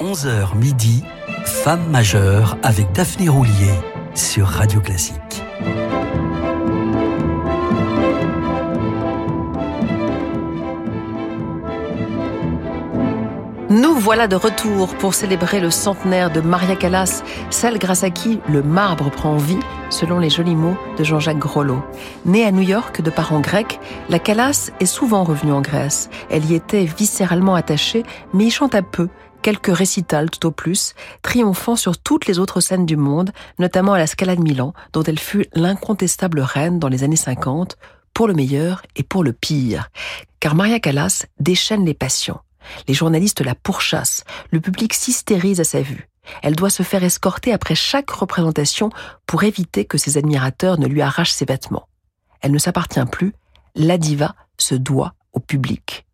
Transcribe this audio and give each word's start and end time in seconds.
11h 0.00 0.54
midi, 0.56 1.02
Femme 1.44 1.88
majeure 1.90 2.58
avec 2.62 2.92
Daphné 2.92 3.30
Roulier 3.30 3.72
sur 4.14 4.46
Radio 4.46 4.80
Classique. 4.80 5.16
Nous 13.70 13.94
voilà 13.94 14.28
de 14.28 14.36
retour 14.36 14.94
pour 14.96 15.14
célébrer 15.14 15.60
le 15.60 15.70
centenaire 15.70 16.30
de 16.30 16.40
Maria 16.40 16.76
Callas, 16.76 17.22
celle 17.50 17.78
grâce 17.78 18.04
à 18.04 18.10
qui 18.10 18.40
le 18.48 18.62
marbre 18.62 19.10
prend 19.10 19.36
vie, 19.36 19.58
selon 19.90 20.18
les 20.18 20.30
jolis 20.30 20.54
mots 20.54 20.76
de 20.98 21.04
Jean-Jacques 21.04 21.38
Grollo. 21.38 21.82
Née 22.24 22.44
à 22.44 22.52
New 22.52 22.62
York 22.62 23.00
de 23.00 23.10
parents 23.10 23.40
grecs, 23.40 23.80
la 24.08 24.18
Callas 24.18 24.70
est 24.78 24.86
souvent 24.86 25.24
revenue 25.24 25.52
en 25.52 25.62
Grèce. 25.62 26.10
Elle 26.30 26.44
y 26.44 26.54
était 26.54 26.84
viscéralement 26.84 27.54
attachée, 27.54 28.04
mais 28.32 28.44
y 28.44 28.50
chanta 28.50 28.82
peu, 28.82 29.08
quelques 29.46 29.76
récitals 29.76 30.28
tout 30.28 30.44
au 30.46 30.50
plus, 30.50 30.96
triomphant 31.22 31.76
sur 31.76 31.98
toutes 31.98 32.26
les 32.26 32.40
autres 32.40 32.58
scènes 32.58 32.84
du 32.84 32.96
monde, 32.96 33.30
notamment 33.60 33.92
à 33.92 33.98
la 33.98 34.08
Scala 34.08 34.34
de 34.34 34.40
Milan, 34.40 34.74
dont 34.92 35.04
elle 35.04 35.20
fut 35.20 35.46
l'incontestable 35.54 36.40
reine 36.40 36.80
dans 36.80 36.88
les 36.88 37.04
années 37.04 37.14
50, 37.14 37.76
pour 38.12 38.26
le 38.26 38.34
meilleur 38.34 38.82
et 38.96 39.04
pour 39.04 39.22
le 39.22 39.32
pire. 39.32 39.88
Car 40.40 40.56
Maria 40.56 40.80
Callas 40.80 41.26
déchaîne 41.38 41.84
les 41.84 41.94
passions. 41.94 42.40
Les 42.88 42.94
journalistes 42.94 43.40
la 43.40 43.54
pourchassent, 43.54 44.24
le 44.50 44.60
public 44.60 44.92
s'hystérise 44.92 45.60
à 45.60 45.64
sa 45.64 45.80
vue. 45.80 46.08
Elle 46.42 46.56
doit 46.56 46.68
se 46.68 46.82
faire 46.82 47.04
escorter 47.04 47.52
après 47.52 47.76
chaque 47.76 48.10
représentation 48.10 48.90
pour 49.26 49.44
éviter 49.44 49.84
que 49.84 49.96
ses 49.96 50.18
admirateurs 50.18 50.76
ne 50.80 50.88
lui 50.88 51.02
arrachent 51.02 51.30
ses 51.30 51.44
vêtements. 51.44 51.86
Elle 52.40 52.50
ne 52.50 52.58
s'appartient 52.58 53.06
plus, 53.12 53.32
la 53.76 53.96
diva 53.96 54.34
se 54.58 54.74
doit 54.74 55.14
au 55.34 55.38
public. 55.38 56.05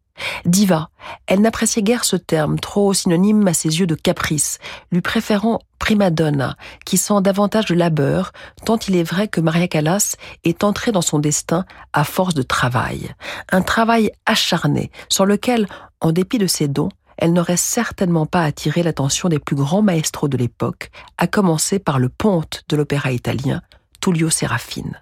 Diva, 0.45 0.91
elle 1.27 1.41
n'appréciait 1.41 1.83
guère 1.83 2.05
ce 2.05 2.17
terme, 2.17 2.59
trop 2.59 2.93
synonyme 2.93 3.47
à 3.49 3.55
ses 3.55 3.81
yeux 3.81 3.87
de 3.87 3.95
caprice, 3.95 4.59
lui 4.91 5.01
préférant 5.01 5.61
prima 5.79 6.11
donna, 6.11 6.57
qui 6.85 6.97
sent 6.97 7.21
davantage 7.23 7.67
de 7.67 7.75
labeur, 7.75 8.33
tant 8.65 8.79
il 8.89 8.97
est 8.97 9.03
vrai 9.03 9.29
que 9.29 9.41
Maria 9.41 9.69
Callas 9.69 10.17
est 10.45 10.65
entrée 10.65 10.93
dans 10.93 11.03
son 11.03 11.19
destin 11.19 11.65
à 11.93 12.05
force 12.05 12.35
de 12.35 12.43
travail. 12.43 13.11
Un 13.51 13.63
travail 13.63 14.13
acharné, 14.27 14.91
sur 15.09 15.27
lequel, 15.27 15.67
en 16.01 16.13
dépit 16.13 16.39
de 16.39 16.47
ses 16.47 16.69
dons, 16.69 16.91
elle 17.17 17.33
n'aurait 17.33 17.57
certainement 17.57 18.27
pas 18.27 18.43
attiré 18.43 18.83
l'attention 18.83 19.29
des 19.29 19.39
plus 19.39 19.57
grands 19.57 19.83
maestros 19.83 20.29
de 20.29 20.37
l'époque, 20.37 20.91
à 21.19 21.27
commencer 21.27 21.79
par 21.79 21.99
le 21.99 22.09
ponte 22.09 22.63
de 22.69 22.77
l'opéra 22.77 23.13
italien, 23.13 23.63
Tullio 24.01 24.31
Serafine. 24.31 25.01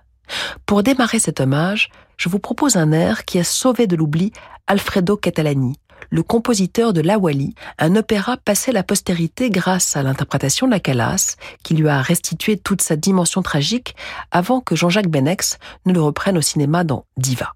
Pour 0.66 0.82
démarrer 0.82 1.18
cet 1.18 1.40
hommage, 1.40 1.90
je 2.20 2.28
vous 2.28 2.38
propose 2.38 2.76
un 2.76 2.92
air 2.92 3.24
qui 3.24 3.38
a 3.38 3.44
sauvé 3.44 3.86
de 3.86 3.96
l'oubli 3.96 4.30
Alfredo 4.66 5.16
Catalani, 5.16 5.80
le 6.10 6.22
compositeur 6.22 6.92
de 6.92 7.00
L'Awali, 7.00 7.54
un 7.78 7.96
opéra 7.96 8.36
passé 8.36 8.72
à 8.72 8.74
la 8.74 8.82
postérité 8.82 9.48
grâce 9.48 9.96
à 9.96 10.02
l'interprétation 10.02 10.66
de 10.66 10.72
la 10.72 10.80
Calas, 10.80 11.36
qui 11.62 11.72
lui 11.72 11.88
a 11.88 12.02
restitué 12.02 12.58
toute 12.58 12.82
sa 12.82 12.96
dimension 12.96 13.40
tragique 13.40 13.96
avant 14.30 14.60
que 14.60 14.76
Jean-Jacques 14.76 15.08
Benex 15.08 15.58
ne 15.86 15.94
le 15.94 16.02
reprenne 16.02 16.36
au 16.36 16.42
cinéma 16.42 16.84
dans 16.84 17.06
Diva. 17.16 17.54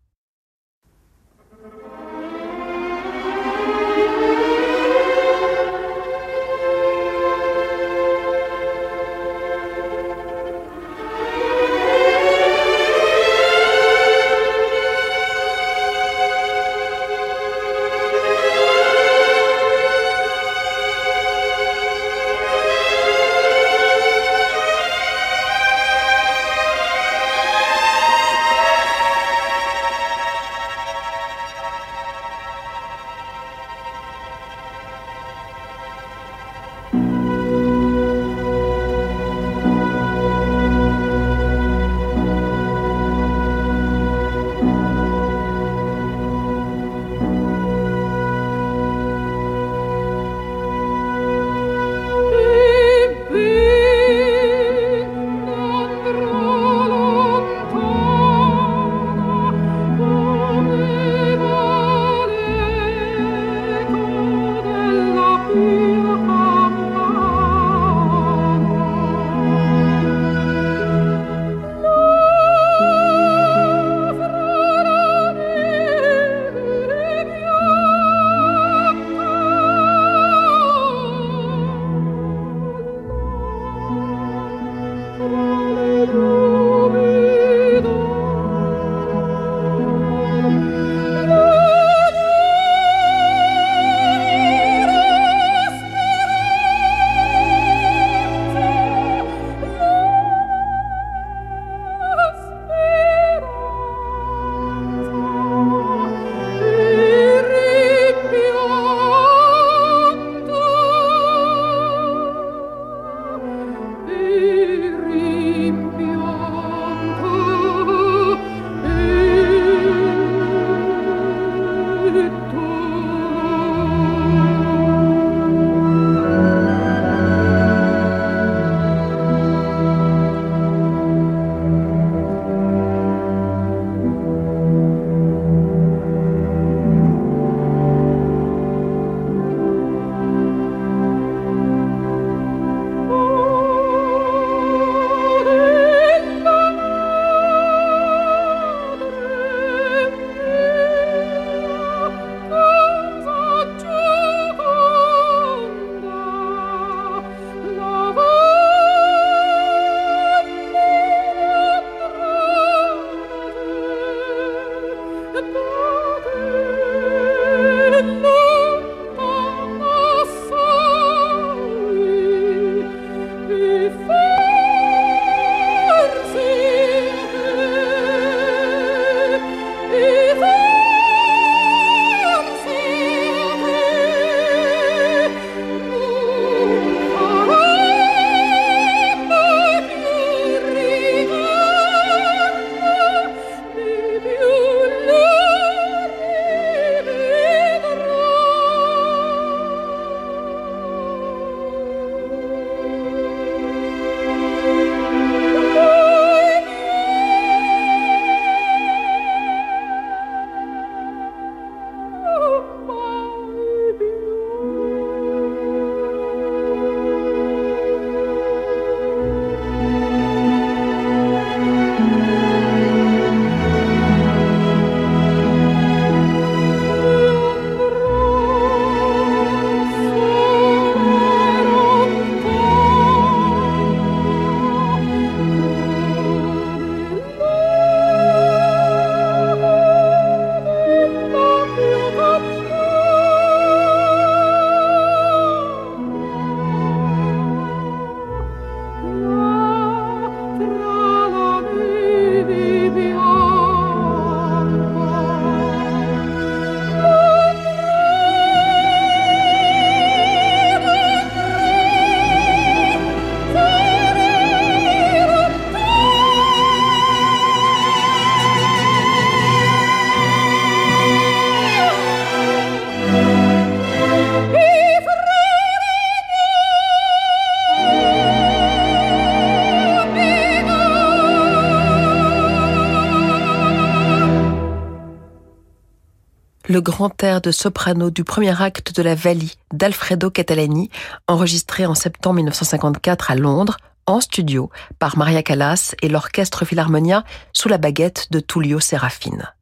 Le 286.75 286.81
grand 286.81 287.23
air 287.23 287.41
de 287.41 287.53
soprano 287.53 288.11
du 288.11 288.25
premier 288.25 288.61
acte 288.61 288.97
de 288.97 289.03
La 289.05 289.15
Vallie 289.15 289.55
d'Alfredo 289.73 290.29
Catalani, 290.29 290.91
enregistré 291.29 291.87
en 291.87 291.95
septembre 291.95 292.35
1954 292.39 293.31
à 293.31 293.37
Londres, 293.37 293.77
en 294.07 294.21
studio, 294.21 294.71
par 294.99 295.17
Maria 295.17 295.45
Callas 295.45 295.95
et 296.03 296.09
l'Orchestre 296.09 296.65
Philharmonia 296.65 297.23
sous 297.53 297.69
la 297.69 297.79
baguette 297.79 298.27
de 298.33 298.41
Tullio 298.41 298.81
Serafine. 298.81 299.53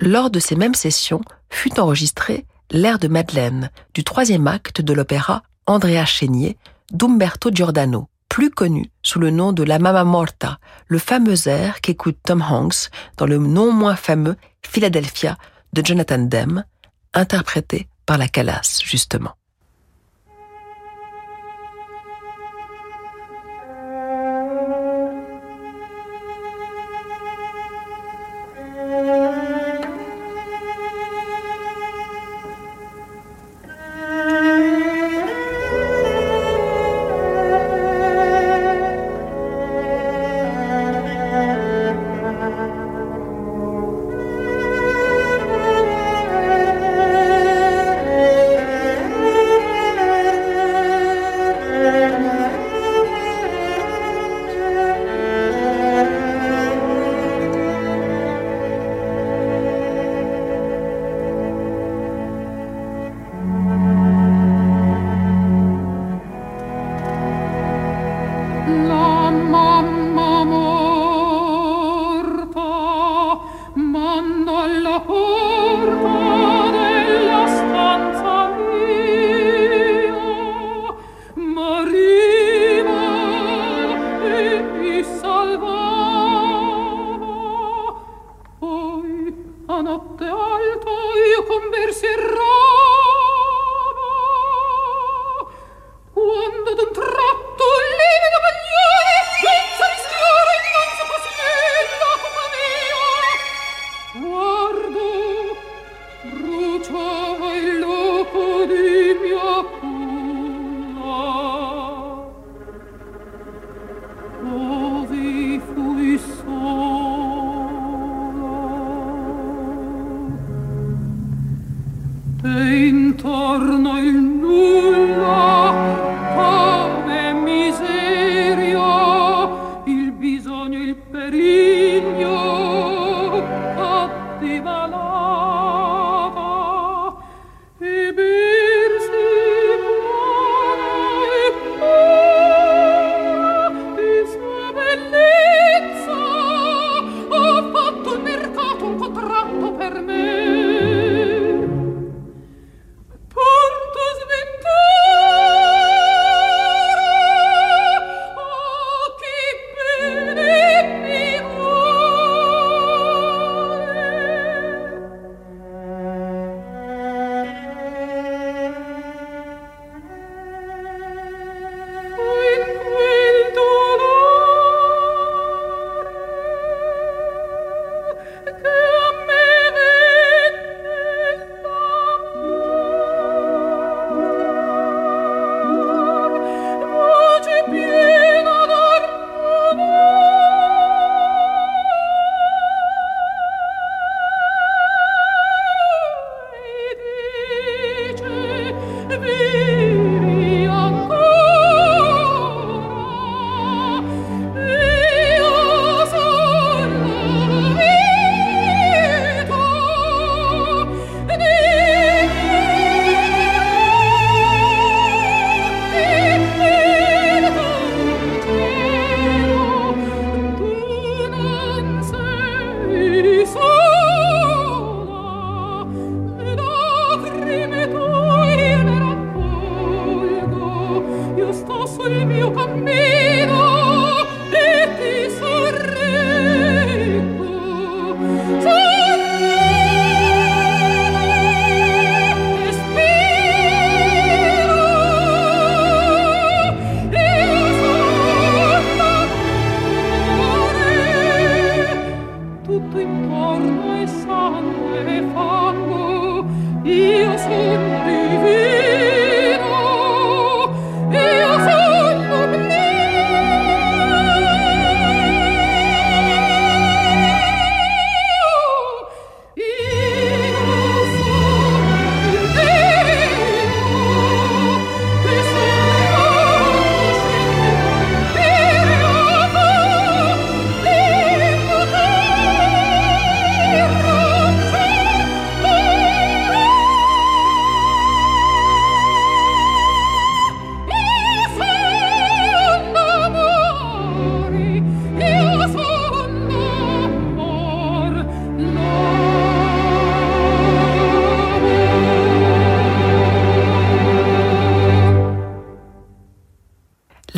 Lors 0.00 0.30
de 0.30 0.40
ces 0.40 0.56
mêmes 0.56 0.74
sessions 0.74 1.20
fut 1.48 1.78
enregistré 1.78 2.44
l'air 2.72 2.98
de 2.98 3.06
Madeleine 3.06 3.70
du 3.94 4.02
troisième 4.02 4.48
acte 4.48 4.80
de 4.80 4.92
l'opéra 4.92 5.44
Andrea 5.66 6.04
Chénier 6.06 6.56
d'Umberto 6.90 7.50
Giordano, 7.52 8.08
plus 8.28 8.50
connu 8.50 8.90
sous 9.04 9.20
le 9.20 9.30
nom 9.30 9.52
de 9.52 9.62
La 9.62 9.78
Mama 9.78 10.02
Morta, 10.02 10.58
le 10.88 10.98
fameux 10.98 11.46
air 11.46 11.80
qu'écoute 11.80 12.18
Tom 12.24 12.42
Hanks 12.42 12.90
dans 13.16 13.26
le 13.26 13.38
non 13.38 13.70
moins 13.72 13.94
fameux 13.94 14.34
Philadelphia 14.62 15.38
de 15.72 15.84
Jonathan 15.84 16.18
Demme, 16.18 16.64
interprété 17.14 17.88
par 18.06 18.18
la 18.18 18.28
Calas, 18.28 18.80
justement. 18.84 19.32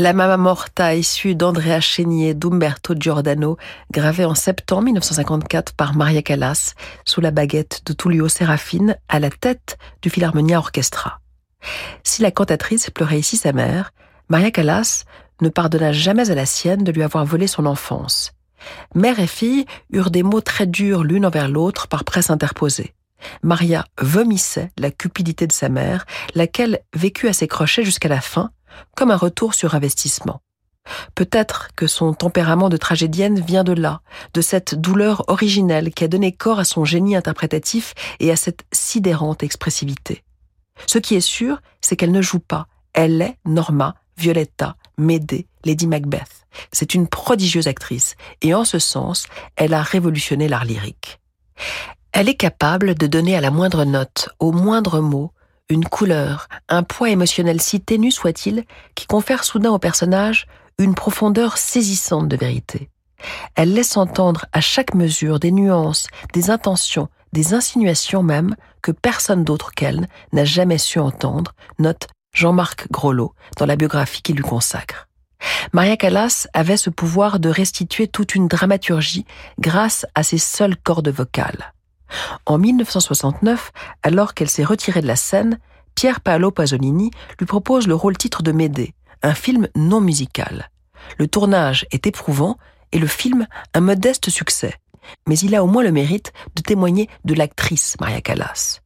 La 0.05 0.13
Mama 0.13 0.37
Morta, 0.37 0.95
issue 0.95 1.35
d'Andrea 1.35 1.81
Chénier 1.81 2.35
d'Umberto 2.35 2.95
Giordano, 2.95 3.57
gravée 3.91 4.27
en 4.27 4.35
septembre 4.35 4.83
1954 4.83 5.73
par 5.73 5.97
Maria 5.97 6.21
Callas, 6.21 6.75
sous 7.07 7.23
la 7.23 7.31
baguette 7.31 7.81
de 7.87 7.95
Tullio 7.95 8.29
Serafine, 8.29 8.99
à 9.09 9.19
la 9.19 9.31
tête 9.31 9.79
du 10.03 10.11
Philharmonia 10.11 10.59
Orchestra. 10.59 11.21
Si 12.03 12.21
la 12.21 12.31
cantatrice 12.31 12.91
pleurait 12.91 13.19
ici 13.19 13.39
sa 13.39 13.55
mère, 13.55 13.95
Maria 14.29 14.51
Callas 14.51 15.05
ne 15.41 15.49
pardonna 15.49 15.93
jamais 15.93 16.31
à 16.31 16.35
la 16.35 16.45
sienne 16.45 16.85
de 16.85 16.93
lui 16.93 17.03
avoir 17.03 17.25
volé 17.25 17.47
son 17.47 17.65
enfance. 17.65 18.33
Mère 18.95 19.21
et 19.21 19.27
fille 19.27 19.65
eurent 19.91 20.11
des 20.11 20.23
mots 20.23 20.43
très 20.43 20.67
durs 20.67 21.03
l'une 21.03 21.25
envers 21.25 21.49
l'autre 21.49 21.89
par 21.89 22.05
presse 22.05 22.29
interposée. 22.29 22.93
Maria 23.43 23.87
vomissait 23.99 24.71
la 24.77 24.91
cupidité 24.91 25.47
de 25.47 25.53
sa 25.53 25.71
mère, 25.71 26.05
laquelle 26.35 26.81
vécut 26.95 27.29
à 27.29 27.33
ses 27.33 27.49
crochets 27.49 27.85
jusqu'à 27.85 28.11
la 28.11 28.21
fin, 28.21 28.51
comme 28.97 29.11
un 29.11 29.17
retour 29.17 29.55
sur 29.55 29.75
investissement. 29.75 30.41
Peut-être 31.15 31.71
que 31.77 31.87
son 31.87 32.13
tempérament 32.13 32.69
de 32.69 32.77
tragédienne 32.77 33.41
vient 33.41 33.65
de 33.65 33.73
là, 33.73 34.03
de 34.35 34.41
cette 34.41 34.75
douleur 34.75 35.25
originelle 35.29 35.93
qui 35.93 36.05
a 36.05 36.09
donné 36.09 36.33
corps 36.33 36.59
à 36.59 36.65
son 36.65 36.85
génie 36.85 37.17
interprétatif 37.17 37.95
et 38.21 38.31
à 38.31 38.37
cette 38.37 38.65
sidérante 38.73 39.43
expressivité. 39.43 40.25
Ce 40.87 40.99
qui 40.99 41.15
est 41.15 41.21
sûr, 41.21 41.61
c'est 41.81 41.97
qu'elle 41.97 42.13
ne 42.13 42.23
joue 42.23 42.41
pas. 42.41 42.67
Elle 42.93 43.23
est 43.23 43.39
Norma, 43.45 43.95
Violetta, 44.17 44.77
Médée, 44.99 45.47
Lady 45.65 45.87
Macbeth. 45.87 46.47
C'est 46.71 46.95
une 46.95 47.09
prodigieuse 47.09 47.67
actrice, 47.67 48.15
et 48.43 48.55
en 48.55 48.65
ce 48.65 48.79
sens, 48.79 49.27
elle 49.57 49.75
a 49.75 49.83
révolutionné 49.83 50.49
l'art 50.49 50.65
lyrique. 50.65 51.21
Elle 52.13 52.29
est 52.29 52.37
capable 52.37 52.95
de 52.95 53.09
donner 53.09 53.37
à 53.37 53.41
la 53.41 53.51
moindre 53.51 53.85
note, 53.85 54.29
au 54.39 54.53
moindre 54.53 55.01
mot, 55.01 55.33
une 55.69 55.85
couleur, 55.85 56.49
un 56.69 56.83
poids 56.83 57.11
émotionnel 57.11 57.61
si 57.61 57.81
ténu 57.81 58.11
soit-il, 58.11 58.65
qui 58.95 59.07
confère 59.07 59.45
soudain 59.45 59.71
au 59.71 59.79
personnage 59.79 60.47
une 60.79 60.95
profondeur 60.95 61.57
saisissante 61.57 62.29
de 62.29 62.37
vérité. 62.37 62.91
Elle 63.55 63.73
laisse 63.73 63.97
entendre 63.97 64.47
à 64.53 64.61
chaque 64.61 64.95
mesure 64.95 65.41
des 65.41 65.53
nuances, 65.53 66.09
des 66.33 66.51
intentions, 66.51 67.09
des 67.33 67.55
insinuations 67.55 68.23
même 68.23 68.55
que 68.83 68.93
personne 68.93 69.45
d'autre 69.45 69.73
qu'elle 69.73 70.09
n'a 70.33 70.45
jamais 70.45 70.79
su 70.79 70.99
entendre, 70.99 71.53
note 71.79 72.09
Jean-Marc 72.35 72.91
Grolot 72.91 73.35
dans 73.57 73.67
la 73.67 73.77
biographie 73.77 74.23
qu'il 74.23 74.37
lui 74.37 74.43
consacre. 74.43 75.09
Maria 75.73 75.97
Callas 75.97 76.47
avait 76.53 76.77
ce 76.77 76.91
pouvoir 76.91 77.39
de 77.39 77.49
restituer 77.49 78.09
toute 78.09 78.35
une 78.35 78.49
dramaturgie 78.49 79.27
grâce 79.59 80.07
à 80.15 80.23
ses 80.23 80.39
seules 80.39 80.77
cordes 80.77 81.09
vocales. 81.09 81.74
En 82.47 82.59
1969, 82.59 83.73
alors 84.03 84.35
qu'elle 84.35 84.51
s'est 84.51 84.65
retirée 84.65 85.01
de 85.01 85.07
la 85.07 85.17
scène, 85.17 85.59
Pierre 85.95 86.21
Paolo 86.21 86.51
Pasolini 86.51 87.11
lui 87.39 87.47
propose 87.47 87.87
le 87.87 87.95
rôle 87.95 88.17
titre 88.17 88.43
de 88.43 88.53
Médée, 88.53 88.95
un 89.23 89.35
film 89.35 89.69
non 89.77 90.01
musical. 90.01 90.71
Le 91.19 91.29
tournage 91.29 91.87
est 91.91 92.07
éprouvant 92.07 92.57
et 92.93 92.99
le 92.99 93.07
film 93.07 93.47
un 93.75 93.81
modeste 93.81 94.31
succès, 94.31 94.75
mais 95.27 95.39
il 95.39 95.55
a 95.55 95.63
au 95.63 95.67
moins 95.67 95.83
le 95.83 95.93
mérite 95.93 96.33
de 96.57 96.63
témoigner 96.63 97.09
de 97.25 97.35
l'actrice 97.35 97.97
Maria 98.01 98.21
Callas. 98.21 98.81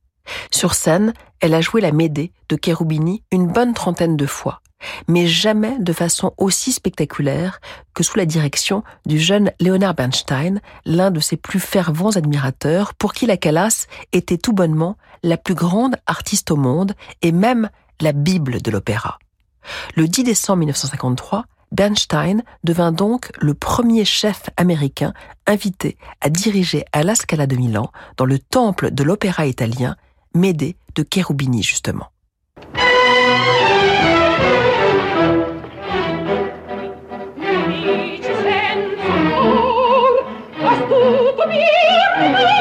Sur 0.51 0.75
scène, 0.75 1.15
elle 1.41 1.55
a 1.55 1.61
joué 1.61 1.81
la 1.81 1.93
Médée 1.93 2.33
de 2.49 2.59
Cherubini 2.63 3.23
une 3.33 3.47
bonne 3.47 3.75
trentaine 3.75 4.17
de 4.17 4.27
fois, 4.27 4.61
mais 5.07 5.27
jamais 5.27 5.79
de 5.79 5.93
façon 5.93 6.33
aussi 6.37 6.73
spectaculaire 6.73 7.61
que 7.95 8.03
sous 8.03 8.19
la 8.19 8.27
direction 8.27 8.83
du 9.07 9.19
jeune 9.19 9.51
Leonard 9.61 9.95
Bernstein, 9.95 10.61
l'un 10.85 11.11
de 11.11 11.21
ses 11.21 11.37
plus 11.37 11.61
fervents 11.61 12.11
admirateurs, 12.11 12.95
pour 12.95 13.13
qui 13.13 13.27
la 13.27 13.37
Callas 13.37 13.87
était 14.13 14.39
tout 14.39 14.53
bonnement 14.53 14.97
la 15.23 15.37
plus 15.37 15.55
grande 15.55 15.97
artiste 16.07 16.51
au 16.51 16.57
monde 16.57 16.95
et 17.23 17.33
même 17.33 17.71
la 18.01 18.13
Bible 18.13 18.63
de 18.63 18.71
l'opéra. 18.71 19.19
Le 19.97 20.07
10 20.07 20.25
décembre 20.25 20.61
1953, 20.61 21.45
Bernstein 21.73 22.43
devint 22.65 22.93
donc 22.93 23.31
le 23.39 23.53
premier 23.55 24.05
chef 24.05 24.49
américain 24.57 25.13
invité 25.47 25.99
à 26.21 26.31
diriger 26.31 26.85
à 26.93 27.03
la 27.03 27.15
Scala 27.15 27.47
de 27.47 27.57
Milan, 27.57 27.91
dans 28.17 28.25
le 28.25 28.39
temple 28.39 28.91
de 28.91 29.03
l'opéra 29.03 29.47
italien, 29.47 29.97
Médée 30.35 30.77
de 30.95 31.05
Cherubini 31.13 31.63
justement. 31.63 32.07
Get 42.19 42.59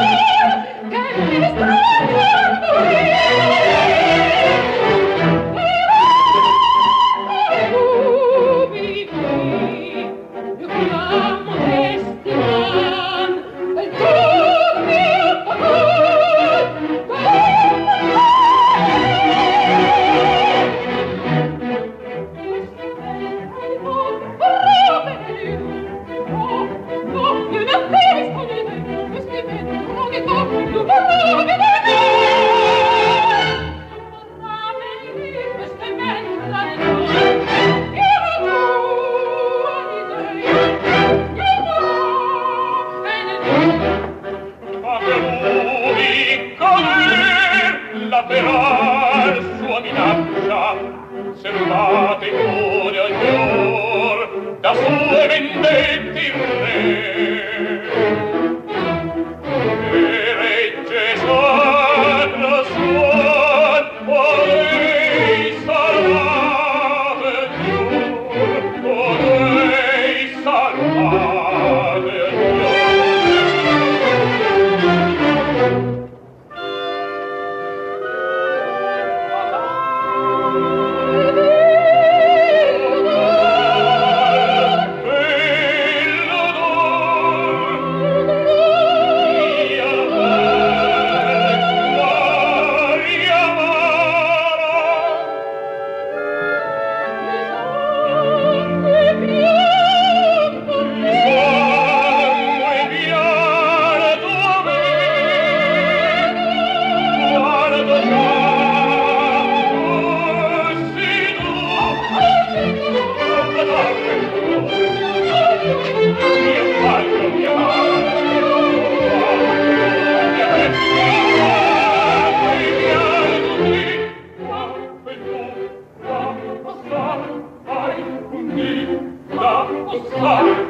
di 130.00 130.67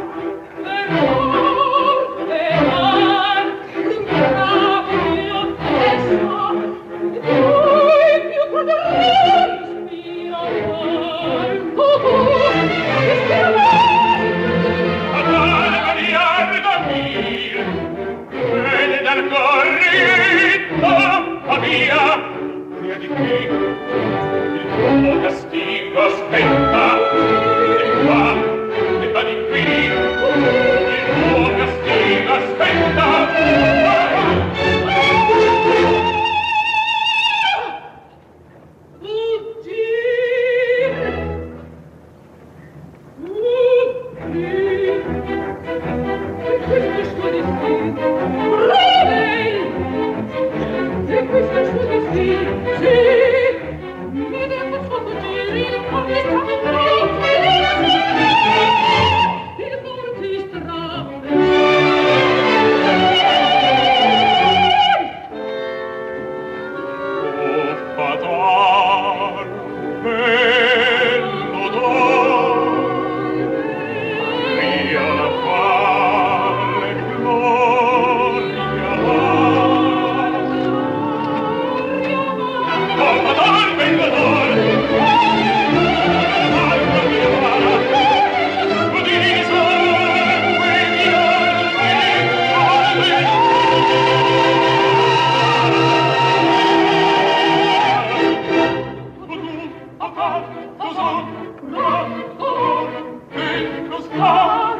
Gott, 104.17 104.77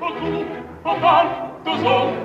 o 0.00 0.08
du, 0.20 0.46
o 0.84 0.94
Gott, 1.00 1.28
du 1.64 1.72
Sohn, 1.82 2.21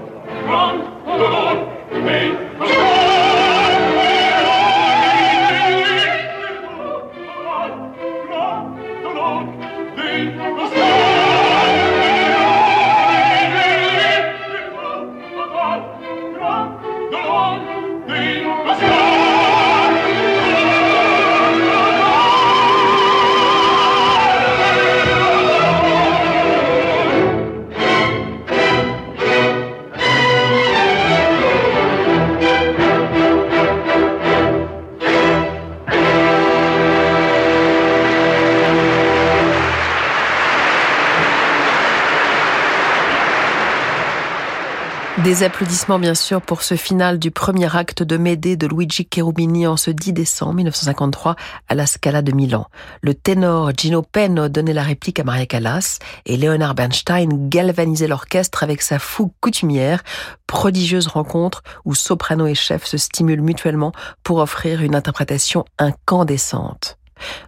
Applaudissements 45.44 46.00
bien 46.00 46.16
sûr 46.16 46.42
pour 46.42 46.64
ce 46.64 46.76
final 46.76 47.20
du 47.20 47.30
premier 47.30 47.76
acte 47.76 48.02
de 48.02 48.18
Médée 48.18 48.56
de 48.56 48.66
Luigi 48.66 49.08
Cherubini 49.14 49.68
en 49.68 49.78
ce 49.78 49.92
10 49.92 50.14
décembre 50.14 50.56
1953 50.56 51.36
à 51.68 51.76
la 51.76 51.86
Scala 51.86 52.24
de 52.24 52.32
Milan. 52.32 52.66
Le 53.02 53.14
ténor 53.14 53.72
Gino 53.78 54.02
Penno 54.02 54.50
donnait 54.50 54.74
la 54.74 54.82
réplique 54.82 55.20
à 55.20 55.24
Maria 55.24 55.46
Callas 55.46 56.00
et 56.26 56.38
Leonard 56.38 56.74
Bernstein 56.74 57.50
galvanisait 57.50 58.08
l'orchestre 58.08 58.64
avec 58.64 58.82
sa 58.82 58.98
fougue 58.98 59.32
coutumière, 59.40 60.04
prodigieuse 60.48 61.08
rencontre 61.08 61.62
où 61.86 61.94
soprano 61.94 62.48
et 62.48 62.56
chef 62.56 62.86
se 62.86 62.98
stimulent 62.98 63.42
mutuellement 63.42 63.92
pour 64.24 64.40
offrir 64.40 64.82
une 64.82 64.96
interprétation 64.96 65.66
incandescente. 65.78 66.98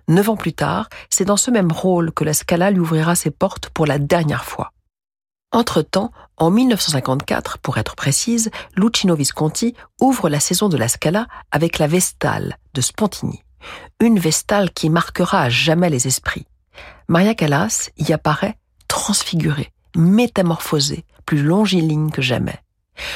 Neuf 0.08 0.30
ans 0.30 0.38
plus 0.38 0.54
tard, 0.54 0.90
c'est 1.10 1.26
dans 1.26 1.38
ce 1.38 1.50
même 1.50 1.72
rôle 1.72 2.12
que 2.12 2.24
la 2.24 2.34
Scala 2.34 2.70
lui 2.72 2.82
ouvrira 2.82 3.16
ses 3.16 3.32
portes 3.32 3.70
pour 3.70 3.88
la 3.88 3.98
dernière 3.98 4.46
fois. 4.46 4.72
Entre-temps, 5.52 6.12
en 6.38 6.52
1954, 6.52 7.58
pour 7.58 7.80
être 7.80 7.96
précise, 7.96 8.52
Lucino 8.76 9.16
Visconti 9.16 9.74
ouvre 10.00 10.30
la 10.30 10.40
saison 10.40 10.70
de 10.70 10.78
la 10.78 10.88
Scala 10.88 11.28
avec 11.52 11.80
la 11.80 11.88
Vestale 11.88 12.58
de 12.76 12.82
Spontini. 12.82 13.44
Une 14.00 14.20
Vestale 14.20 14.72
qui 14.72 14.92
marquera 14.92 15.42
à 15.42 15.50
jamais 15.50 15.90
les 15.90 16.06
esprits. 16.06 16.46
Maria 17.08 17.34
Callas 17.34 17.90
y 17.98 18.14
apparaît 18.14 18.58
transfigurée, 18.88 19.72
métamorphosée, 19.96 21.04
plus 21.26 21.42
longiligne 21.42 22.12
que 22.12 22.22
jamais. 22.22 22.60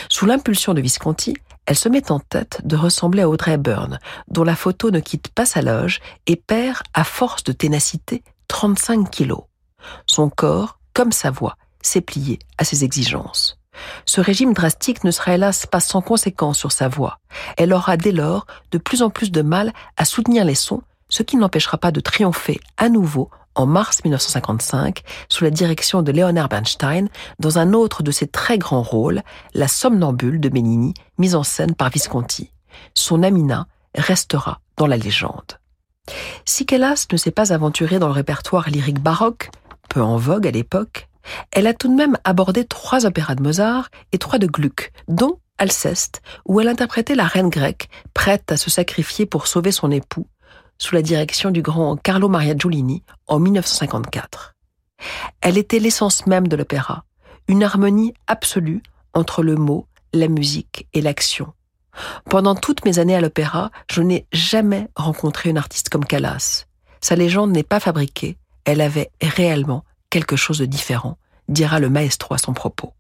Sous 0.10 0.26
l'impulsion 0.26 0.74
de 0.74 0.82
Visconti, 0.82 1.36
elle 1.68 1.78
se 1.78 1.90
met 1.90 2.12
en 2.12 2.20
tête 2.20 2.62
de 2.64 2.76
ressembler 2.76 3.22
à 3.22 3.30
Audrey 3.30 3.58
Byrne, 3.58 4.00
dont 4.28 4.44
la 4.44 4.56
photo 4.56 4.90
ne 4.90 5.00
quitte 5.00 5.30
pas 5.30 5.46
sa 5.46 5.62
loge 5.62 6.00
et 6.26 6.36
perd, 6.36 6.82
à 6.96 7.04
force 7.04 7.44
de 7.44 7.52
ténacité, 7.52 8.24
35 8.48 9.10
kilos. 9.12 9.44
Son 10.08 10.30
corps, 10.30 10.80
comme 10.94 11.12
sa 11.12 11.32
voix, 11.32 11.58
s'est 11.84 12.02
plié 12.02 12.40
à 12.58 12.64
ses 12.64 12.84
exigences. 12.84 13.58
Ce 14.06 14.22
régime 14.22 14.54
drastique 14.54 15.04
ne 15.04 15.12
sera 15.12 15.34
hélas 15.34 15.66
pas 15.66 15.80
sans 15.80 16.02
conséquence 16.02 16.58
sur 16.58 16.72
sa 16.72 16.88
voix. 16.88 17.20
Elle 17.58 17.74
aura 17.74 17.98
dès 17.98 18.12
lors 18.12 18.46
de 18.72 18.78
plus 18.78 19.02
en 19.02 19.10
plus 19.10 19.32
de 19.32 19.42
mal 19.42 19.74
à 19.98 20.06
soutenir 20.06 20.46
les 20.46 20.56
sons, 20.56 20.82
ce 21.10 21.24
qui 21.24 21.38
n'empêchera 21.38 21.78
pas 21.78 21.92
de 21.92 22.00
triompher 22.00 22.60
à 22.78 22.90
nouveau 22.90 23.30
en 23.56 23.66
mars 23.66 24.04
1955 24.04 25.04
sous 25.30 25.44
la 25.44 25.52
direction 25.52 26.02
de 26.02 26.12
Leonard 26.12 26.50
Bernstein 26.50 27.08
dans 27.40 27.60
un 27.60 27.74
autre 27.74 28.04
de 28.04 28.12
ses 28.12 28.28
très 28.28 28.58
grands 28.58 28.82
rôles, 28.82 29.22
La 29.54 29.68
Somnambule 29.68 30.40
de 30.40 30.50
Benigni, 30.50 30.94
mise 31.18 31.36
en 31.36 31.44
scène 31.44 31.76
par 31.76 31.90
Visconti. 31.90 32.52
Son 32.96 33.22
Amina 33.22 33.68
restera 33.96 34.60
dans 34.78 34.88
la 34.88 34.98
légende. 34.98 35.60
Si 36.46 36.66
Kellas 36.66 37.08
ne 37.12 37.18
s'est 37.18 37.32
pas 37.32 37.54
aventurée 37.54 38.00
dans 38.00 38.08
le 38.08 38.14
répertoire 38.14 38.70
lyrique 38.70 39.00
baroque, 39.00 39.52
peu 39.90 40.02
en 40.02 40.18
vogue 40.18 40.48
à 40.48 40.52
l'époque, 40.52 41.08
elle 41.52 41.68
a 41.68 41.74
tout 41.74 41.88
de 41.88 41.96
même 41.96 42.18
abordé 42.24 42.66
trois 42.66 43.06
opéras 43.06 43.36
de 43.36 43.44
Mozart 43.44 43.90
et 44.12 44.18
trois 44.18 44.40
de 44.40 44.48
Gluck, 44.48 44.92
dont 45.08 45.40
Alceste, 45.58 46.22
où 46.46 46.60
elle 46.60 46.68
interprétait 46.68 47.16
la 47.16 47.26
reine 47.26 47.50
grecque, 47.50 47.90
prête 48.14 48.52
à 48.52 48.58
se 48.58 48.70
sacrifier 48.70 49.26
pour 49.26 49.48
sauver 49.48 49.72
son 49.72 49.92
époux, 49.92 50.28
sous 50.78 50.96
la 50.96 51.02
direction 51.02 51.52
du 51.52 51.62
grand 51.62 51.96
Carlo 51.98 52.28
Maria 52.28 52.56
Giulini 52.58 53.04
en 53.28 53.40
1954. 53.40 54.56
Elle 55.42 55.58
était 55.58 55.80
l'essence 55.80 56.26
même 56.28 56.48
de 56.48 56.56
l'opéra, 56.56 57.04
une 57.48 57.64
harmonie 57.64 58.14
absolue 58.28 58.82
entre 59.14 59.44
le 59.44 59.56
mot, 59.56 59.88
la 60.14 60.28
musique 60.28 60.88
et 60.94 61.02
l'action. 61.02 61.54
Pendant 62.30 62.56
toutes 62.56 62.86
mes 62.86 63.00
années 63.00 63.16
à 63.16 63.22
l'opéra, 63.22 63.70
je 63.92 64.02
n'ai 64.02 64.26
jamais 64.32 64.88
rencontré 64.96 65.50
une 65.50 65.58
artiste 65.58 65.90
comme 65.90 66.06
Callas. 66.06 66.66
Sa 67.02 67.16
légende 67.16 67.52
n'est 67.52 67.64
pas 67.64 67.80
fabriquée, 67.80 68.38
elle 68.66 68.82
avait 68.82 69.12
réellement 69.22 69.84
quelque 70.14 70.36
chose 70.36 70.60
de 70.60 70.68
différent, 70.68 71.18
dira 71.48 71.80
le 71.80 71.90
maestro 71.90 72.36
à 72.36 72.38
son 72.38 72.54
propos. 72.54 72.94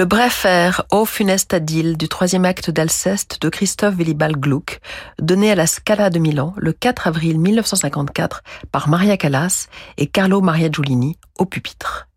Le 0.00 0.06
bref 0.06 0.46
air 0.46 0.86
Au 0.90 1.04
funeste 1.04 1.52
Adil 1.52 1.98
du 1.98 2.08
troisième 2.08 2.46
acte 2.46 2.70
d'Alceste 2.70 3.36
de 3.42 3.50
Christophe 3.50 3.96
Willibald 3.96 4.38
Gluck, 4.38 4.80
donné 5.20 5.50
à 5.50 5.54
la 5.54 5.66
Scala 5.66 6.08
de 6.08 6.18
Milan 6.18 6.54
le 6.56 6.72
4 6.72 7.06
avril 7.06 7.38
1954 7.38 8.42
par 8.72 8.88
Maria 8.88 9.18
Callas 9.18 9.68
et 9.98 10.06
Carlo 10.06 10.40
Maria 10.40 10.70
Giulini 10.72 11.18
au 11.38 11.44
pupitre. 11.44 12.08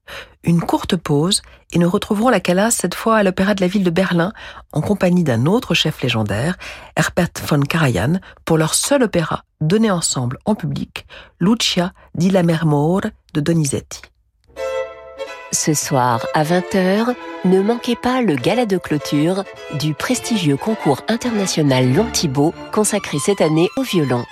Une 0.45 0.61
courte 0.61 0.95
pause 0.95 1.41
et 1.73 1.77
nous 1.77 1.89
retrouverons 1.89 2.29
la 2.29 2.39
Callas 2.39 2.71
cette 2.71 2.95
fois 2.95 3.17
à 3.17 3.23
l'Opéra 3.23 3.53
de 3.53 3.59
la 3.59 3.67
ville 3.67 3.83
de 3.83 3.89
Berlin 3.89 4.31
en 4.71 4.79
compagnie 4.79 5.25
d'un 5.25 5.45
autre 5.45 5.73
chef 5.73 6.01
légendaire, 6.01 6.55
Herbert 6.95 7.31
von 7.45 7.63
Karajan, 7.63 8.21
pour 8.45 8.57
leur 8.57 8.75
seul 8.75 9.03
opéra 9.03 9.43
donné 9.59 9.91
ensemble 9.91 10.37
en 10.45 10.55
public, 10.55 11.05
Lucia 11.41 11.91
di 12.15 12.29
la 12.29 12.43
Mermore 12.43 13.07
de 13.33 13.41
Donizetti. 13.41 14.12
Ce 15.53 15.75
soir 15.75 16.25
à 16.33 16.43
20h, 16.43 17.13
ne 17.45 17.61
manquez 17.61 17.95
pas 17.95 18.23
le 18.23 18.35
gala 18.35 18.65
de 18.65 18.79
clôture 18.79 19.43
du 19.79 19.93
prestigieux 19.93 20.57
concours 20.57 21.01
international 21.07 21.93
Lantibo 21.93 22.55
consacré 22.71 23.19
cette 23.19 23.39
année 23.39 23.69
au 23.77 23.83
violon. 23.83 24.25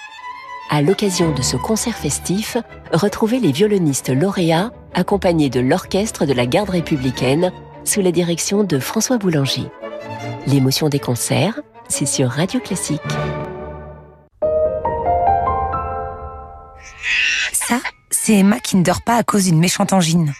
À 0.72 0.82
l'occasion 0.82 1.32
de 1.32 1.44
ce 1.44 1.58
concert 1.58 1.96
festif, 1.96 2.58
retrouvez 2.92 3.40
les 3.40 3.52
violonistes 3.52 4.10
lauréats 4.10 4.72
accompagnés 4.96 5.52
de 5.52 5.60
l'orchestre 5.60 6.26
de 6.26 6.34
la 6.34 6.48
garde 6.48 6.72
républicaine 6.72 7.52
sous 7.84 8.02
la 8.02 8.12
direction 8.12 8.64
de 8.64 8.80
François 8.80 9.20
Boulanger. 9.20 9.70
L'émotion 10.48 10.90
des 10.90 11.00
concerts, 11.00 11.60
c'est 11.88 12.08
sur 12.08 12.32
Radio 12.32 12.60
Classique. 12.60 13.00
Ça, 17.54 17.78
c'est 18.10 18.38
Emma 18.38 18.60
qui 18.60 18.76
ne 18.76 18.84
dort 18.84 19.04
pas 19.04 19.18
à 19.18 19.24
cause 19.24 19.46
d'une 19.46 19.60
méchante 19.60 19.94
angine. 19.94 20.34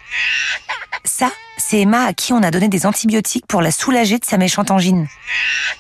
Ça, 1.04 1.32
c'est 1.58 1.82
Emma 1.82 2.06
à 2.06 2.14
qui 2.14 2.34
on 2.34 2.44
a 2.44 2.52
donné 2.52 2.68
des 2.68 2.86
antibiotiques 2.86 3.46
pour 3.48 3.62
la 3.62 3.72
soulager 3.72 4.20
de 4.20 4.26
sa 4.26 4.38
méchante 4.38 4.72
angine. 4.72 5.08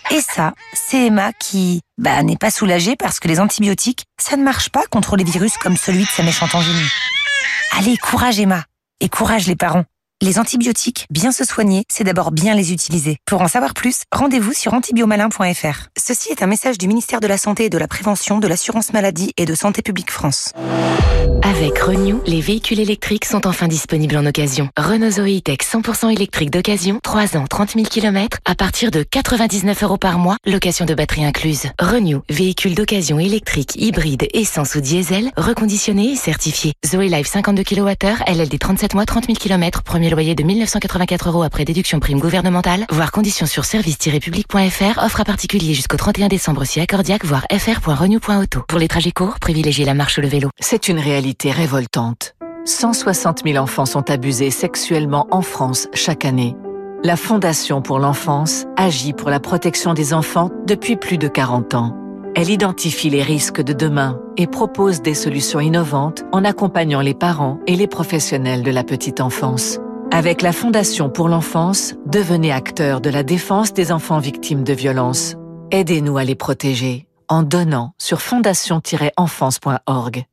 Et 0.10 0.21
ça, 0.21 0.53
c'est 0.73 1.07
Emma 1.07 1.31
qui, 1.34 1.81
bah, 1.97 2.23
n'est 2.23 2.38
pas 2.38 2.51
soulagée 2.51 2.95
parce 2.95 3.19
que 3.19 3.27
les 3.27 3.39
antibiotiques, 3.39 4.05
ça 4.19 4.38
ne 4.38 4.43
marche 4.43 4.69
pas 4.69 4.84
contre 4.89 5.15
les 5.15 5.23
virus 5.23 5.57
comme 5.57 5.77
celui 5.77 6.03
de 6.03 6.10
sa 6.10 6.23
méchante 6.23 6.55
angine. 6.55 6.88
Allez, 7.77 7.97
courage 7.97 8.39
Emma. 8.39 8.65
Et 8.99 9.10
courage 9.10 9.47
les 9.47 9.55
parents. 9.55 9.86
Les 10.23 10.38
antibiotiques, 10.38 11.07
bien 11.10 11.31
se 11.31 11.43
soigner, 11.43 11.84
c'est 11.91 12.03
d'abord 12.03 12.29
bien 12.31 12.53
les 12.53 12.73
utiliser. 12.73 13.17
Pour 13.25 13.41
en 13.41 13.47
savoir 13.47 13.73
plus, 13.73 14.03
rendez-vous 14.12 14.53
sur 14.53 14.75
antibiomalin.fr. 14.75 15.88
Ceci 15.97 16.29
est 16.29 16.43
un 16.43 16.47
message 16.47 16.77
du 16.77 16.88
ministère 16.88 17.21
de 17.21 17.25
la 17.25 17.39
Santé 17.39 17.65
et 17.65 17.69
de 17.71 17.77
la 17.79 17.88
Prévention, 17.88 18.38
de 18.38 18.47
l'Assurance 18.47 18.93
Maladie 18.93 19.34
et 19.38 19.45
de 19.45 19.55
Santé 19.55 19.81
Publique 19.81 20.12
France. 20.12 20.53
Avec 21.43 21.79
Renew, 21.79 22.21
les 22.27 22.39
véhicules 22.39 22.79
électriques 22.79 23.25
sont 23.25 23.47
enfin 23.47 23.67
disponibles 23.67 24.15
en 24.15 24.27
occasion. 24.27 24.69
Renault 24.77 25.10
Zoe 25.10 25.41
Tech 25.41 25.57
100% 25.57 26.12
électrique 26.12 26.51
d'occasion, 26.51 26.99
3 27.01 27.36
ans, 27.36 27.45
30 27.49 27.71
000 27.71 27.86
km, 27.86 28.38
à 28.45 28.53
partir 28.53 28.91
de 28.91 29.01
99 29.01 29.81
euros 29.81 29.97
par 29.97 30.19
mois, 30.19 30.38
location 30.45 30.86
de 30.86 30.93
batterie 30.93 31.25
incluse. 31.25 31.67
Renew, 31.79 32.21
véhicule 32.29 32.75
d'occasion 32.75 33.17
électrique, 33.17 33.75
hybride, 33.75 34.27
essence 34.36 34.75
ou 34.75 34.81
diesel, 34.81 35.31
reconditionné 35.36 36.12
et 36.12 36.15
certifié. 36.15 36.73
Zoe 36.86 37.07
Life 37.10 37.27
52 37.27 37.63
kWh, 37.63 38.23
LLD 38.27 38.60
37 38.60 38.93
mois, 38.93 39.05
30 39.05 39.25
000 39.25 39.38
km, 39.39 39.81
premier 39.81 40.11
loyer 40.12 40.36
de 40.36 40.43
1984 40.43 41.30
euros 41.30 41.43
après 41.43 41.65
déduction 41.65 42.00
prime 42.00 42.19
gouvernementale, 42.19 42.86
voire 42.91 43.12
conditions 43.12 43.47
sur 43.47 43.65
service-public.fr, 43.65 45.04
offre 45.04 45.21
à 45.21 45.26
particulier 45.26 45.74
jusqu'au 45.74 45.97
31 45.97 46.28
décembre 46.28 46.63
si 46.65 46.80
accordiaque, 46.80 47.26
voire 47.26 47.45
fr.renew.auto. 47.52 48.63
Pour 48.67 48.80
les 48.80 48.88
trajets 48.88 49.12
courts, 49.12 49.39
privilégiez 49.39 49.86
la 49.86 49.93
marche 49.93 50.17
ou 50.17 50.21
le 50.21 50.28
vélo. 50.28 50.50
C'est 50.60 50.88
une 50.88 51.00
réalité 51.00 51.52
révoltante. 51.52 52.36
160 52.65 53.41
000 53.43 53.58
enfants 53.58 53.88
sont 53.88 54.12
abusés 54.12 54.52
sexuellement 54.52 55.28
en 55.32 55.41
France 55.41 55.88
chaque 55.93 56.26
année. 56.26 56.56
La 57.04 57.15
Fondation 57.15 57.82
pour 57.82 57.97
l'enfance 57.97 58.65
agit 58.78 59.13
pour 59.13 59.32
la 59.32 59.39
protection 59.39 59.95
des 59.95 60.13
enfants 60.13 60.52
depuis 60.67 60.95
plus 60.95 61.17
de 61.17 61.28
40 61.28 61.74
ans. 61.74 61.97
Elle 62.36 62.52
identifie 62.52 63.10
les 63.10 63.24
risques 63.24 63.62
de 63.62 63.74
demain 63.74 64.19
et 64.38 64.47
propose 64.47 65.02
des 65.02 65.15
solutions 65.15 65.60
innovantes 65.60 66.24
en 66.32 66.45
accompagnant 66.45 67.02
les 67.02 67.15
parents 67.15 67.60
et 67.65 67.76
les 67.76 67.88
professionnels 67.88 68.63
de 68.63 68.71
la 68.71 68.84
petite 68.84 69.19
enfance. 69.19 69.80
Avec 70.13 70.41
la 70.41 70.52
Fondation 70.52 71.10
pour 71.10 71.30
l'enfance, 71.30 71.95
devenez 72.06 72.52
acteur 72.52 73.00
de 73.00 73.10
la 73.10 73.24
défense 73.24 73.71
des 73.71 73.93
enfants 73.93 74.19
victimes 74.19 74.65
de 74.65 74.74
violences. 74.74 75.36
Aidez-nous 75.71 76.17
à 76.17 76.26
les 76.26 76.36
protéger 76.36 77.08
en 77.30 77.43
donnant 77.43 77.93
sur 77.97 78.21
fondation-enfance.org. 78.21 80.26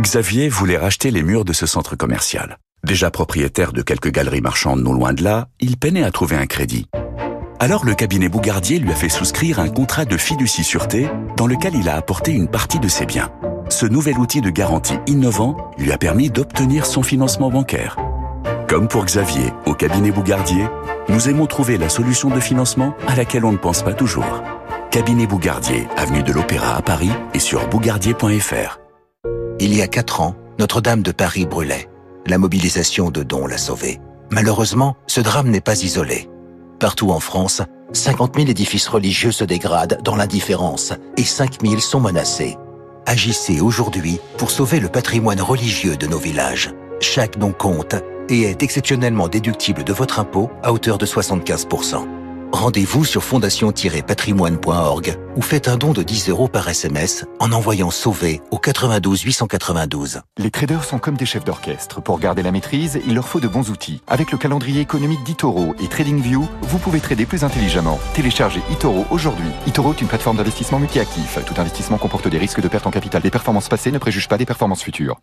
Xavier 0.00 0.48
voulait 0.48 0.76
racheter 0.76 1.10
les 1.10 1.24
murs 1.24 1.44
de 1.44 1.52
ce 1.52 1.66
centre 1.66 1.96
commercial. 1.96 2.58
Déjà 2.84 3.10
propriétaire 3.10 3.72
de 3.72 3.82
quelques 3.82 4.12
galeries 4.12 4.40
marchandes 4.40 4.84
non 4.84 4.92
loin 4.92 5.12
de 5.12 5.24
là, 5.24 5.48
il 5.58 5.78
peinait 5.78 6.04
à 6.04 6.12
trouver 6.12 6.36
un 6.36 6.46
crédit. 6.46 6.86
Alors 7.58 7.84
le 7.84 7.96
cabinet 7.96 8.28
Bougardier 8.28 8.78
lui 8.78 8.92
a 8.92 8.94
fait 8.94 9.08
souscrire 9.08 9.58
un 9.58 9.68
contrat 9.68 10.04
de 10.04 10.16
fiducie 10.16 10.62
sûreté 10.62 11.08
dans 11.36 11.48
lequel 11.48 11.74
il 11.74 11.88
a 11.88 11.96
apporté 11.96 12.30
une 12.30 12.46
partie 12.46 12.78
de 12.78 12.86
ses 12.86 13.04
biens. 13.04 13.32
Ce 13.68 13.84
nouvel 13.84 14.16
outil 14.16 14.40
de 14.40 14.50
garantie 14.50 15.00
innovant 15.08 15.56
lui 15.76 15.90
a 15.90 15.98
permis 15.98 16.30
d'obtenir 16.30 16.86
son 16.86 17.02
financement 17.02 17.50
bancaire. 17.50 17.96
Comme 18.68 18.88
pour 18.88 19.04
Xavier 19.04 19.52
au 19.64 19.74
cabinet 19.74 20.10
Bougardier, 20.10 20.66
nous 21.08 21.28
aimons 21.28 21.46
trouver 21.46 21.78
la 21.78 21.88
solution 21.88 22.30
de 22.30 22.40
financement 22.40 22.94
à 23.06 23.14
laquelle 23.14 23.44
on 23.44 23.52
ne 23.52 23.56
pense 23.56 23.82
pas 23.82 23.94
toujours. 23.94 24.42
Cabinet 24.90 25.28
Bougardier, 25.28 25.86
avenue 25.96 26.24
de 26.24 26.32
l'Opéra 26.32 26.74
à 26.74 26.82
Paris 26.82 27.10
et 27.32 27.38
sur 27.38 27.68
bougardier.fr. 27.68 28.80
Il 29.60 29.72
y 29.72 29.82
a 29.82 29.86
quatre 29.86 30.20
ans, 30.20 30.34
Notre-Dame 30.58 31.02
de 31.02 31.12
Paris 31.12 31.46
brûlait. 31.46 31.88
La 32.26 32.38
mobilisation 32.38 33.10
de 33.10 33.22
dons 33.22 33.46
l'a 33.46 33.58
sauvée. 33.58 34.00
Malheureusement, 34.30 34.96
ce 35.06 35.20
drame 35.20 35.48
n'est 35.48 35.60
pas 35.60 35.84
isolé. 35.84 36.28
Partout 36.80 37.10
en 37.10 37.20
France, 37.20 37.62
50 37.92 38.34
000 38.34 38.48
édifices 38.48 38.88
religieux 38.88 39.30
se 39.30 39.44
dégradent 39.44 40.00
dans 40.02 40.16
l'indifférence 40.16 40.92
et 41.16 41.24
5 41.24 41.62
000 41.64 41.78
sont 41.78 42.00
menacés. 42.00 42.56
Agissez 43.06 43.60
aujourd'hui 43.60 44.18
pour 44.38 44.50
sauver 44.50 44.80
le 44.80 44.88
patrimoine 44.88 45.40
religieux 45.40 45.96
de 45.96 46.08
nos 46.08 46.18
villages. 46.18 46.72
Chaque 47.00 47.38
don 47.38 47.52
compte 47.52 47.94
et 48.28 48.42
est 48.42 48.62
exceptionnellement 48.62 49.28
déductible 49.28 49.84
de 49.84 49.92
votre 49.92 50.18
impôt 50.18 50.50
à 50.62 50.72
hauteur 50.72 50.98
de 50.98 51.06
75%. 51.06 52.06
Rendez-vous 52.52 53.04
sur 53.04 53.22
fondation-patrimoine.org 53.22 55.18
ou 55.36 55.42
faites 55.42 55.68
un 55.68 55.76
don 55.76 55.92
de 55.92 56.02
10 56.02 56.30
euros 56.30 56.48
par 56.48 56.66
SMS 56.68 57.26
en 57.38 57.52
envoyant 57.52 57.90
Sauver 57.90 58.40
au 58.50 58.58
92 58.58 59.20
892. 59.22 60.20
Les 60.38 60.50
traders 60.50 60.84
sont 60.84 60.98
comme 60.98 61.16
des 61.16 61.26
chefs 61.26 61.44
d'orchestre. 61.44 62.00
Pour 62.00 62.18
garder 62.18 62.42
la 62.42 62.52
maîtrise, 62.52 63.00
il 63.06 63.14
leur 63.14 63.28
faut 63.28 63.40
de 63.40 63.48
bons 63.48 63.70
outils. 63.70 64.00
Avec 64.06 64.32
le 64.32 64.38
calendrier 64.38 64.80
économique 64.80 65.22
d'Itoro 65.24 65.74
et 65.82 65.88
TradingView, 65.88 66.48
vous 66.62 66.78
pouvez 66.78 67.00
trader 67.00 67.26
plus 67.26 67.44
intelligemment. 67.44 67.98
Téléchargez 68.14 68.62
Itoro 68.70 69.04
aujourd'hui. 69.10 69.50
Itoro 69.66 69.92
est 69.92 70.00
une 70.00 70.08
plateforme 70.08 70.38
d'investissement 70.38 70.78
multi-actif. 70.78 71.38
Tout 71.44 71.60
investissement 71.60 71.98
comporte 71.98 72.28
des 72.28 72.38
risques 72.38 72.62
de 72.62 72.68
perte 72.68 72.86
en 72.86 72.90
capital. 72.90 73.22
Les 73.22 73.30
performances 73.30 73.68
passées 73.68 73.92
ne 73.92 73.98
préjugent 73.98 74.28
pas 74.28 74.38
des 74.38 74.46
performances 74.46 74.82
futures. 74.82 75.18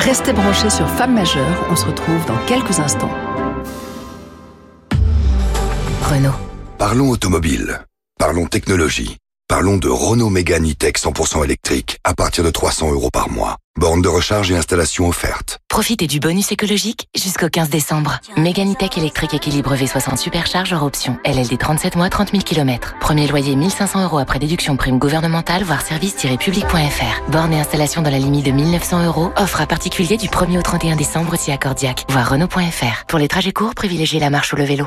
Restez 0.00 0.32
branchés 0.32 0.70
sur 0.70 0.88
Femmes 0.88 1.14
majeures, 1.14 1.66
on 1.70 1.76
se 1.76 1.84
retrouve 1.84 2.24
dans 2.26 2.38
quelques 2.46 2.78
instants. 2.78 3.10
Renault. 6.02 6.32
Parlons 6.78 7.10
automobile. 7.10 7.84
Parlons 8.18 8.46
technologie. 8.46 9.19
Parlons 9.50 9.78
de 9.78 9.88
Renault 9.88 10.30
Mégane 10.30 10.64
E-Tech 10.64 10.92
100% 10.92 11.42
électrique 11.44 11.98
à 12.04 12.14
partir 12.14 12.44
de 12.44 12.50
300 12.50 12.92
euros 12.92 13.10
par 13.12 13.28
mois. 13.28 13.56
Borne 13.76 14.00
de 14.00 14.06
recharge 14.06 14.48
et 14.52 14.56
installation 14.56 15.08
offerte. 15.08 15.58
Profitez 15.68 16.06
du 16.06 16.20
bonus 16.20 16.52
écologique 16.52 17.08
jusqu'au 17.16 17.48
15 17.48 17.68
décembre. 17.68 18.20
Mégane 18.36 18.70
E-Tech 18.70 18.96
électrique 18.96 19.34
équilibre 19.34 19.74
V60 19.74 20.18
supercharge 20.18 20.72
hors 20.72 20.84
option. 20.84 21.18
LLD 21.24 21.58
37 21.58 21.96
mois, 21.96 22.08
30 22.08 22.30
000 22.30 22.44
km. 22.44 22.94
Premier 23.00 23.26
loyer 23.26 23.56
1500 23.56 24.04
euros 24.04 24.18
après 24.18 24.38
déduction 24.38 24.76
prime 24.76 25.00
gouvernementale, 25.00 25.64
voire 25.64 25.82
service-public.fr. 25.82 27.32
Borne 27.32 27.52
et 27.52 27.58
installation 27.58 28.02
dans 28.02 28.10
la 28.10 28.20
limite 28.20 28.46
de 28.46 28.52
1900 28.52 29.04
euros. 29.04 29.32
Offre 29.36 29.62
à 29.62 29.66
particulier 29.66 30.16
du 30.16 30.28
1er 30.28 30.60
au 30.60 30.62
31 30.62 30.94
décembre 30.94 31.34
si 31.36 31.50
accordiaque. 31.50 32.04
Voir 32.10 32.30
Renault.fr. 32.30 33.04
Pour 33.08 33.18
les 33.18 33.26
trajets 33.26 33.50
courts, 33.50 33.74
privilégiez 33.74 34.20
la 34.20 34.30
marche 34.30 34.52
ou 34.52 34.56
le 34.56 34.64
vélo. 34.64 34.86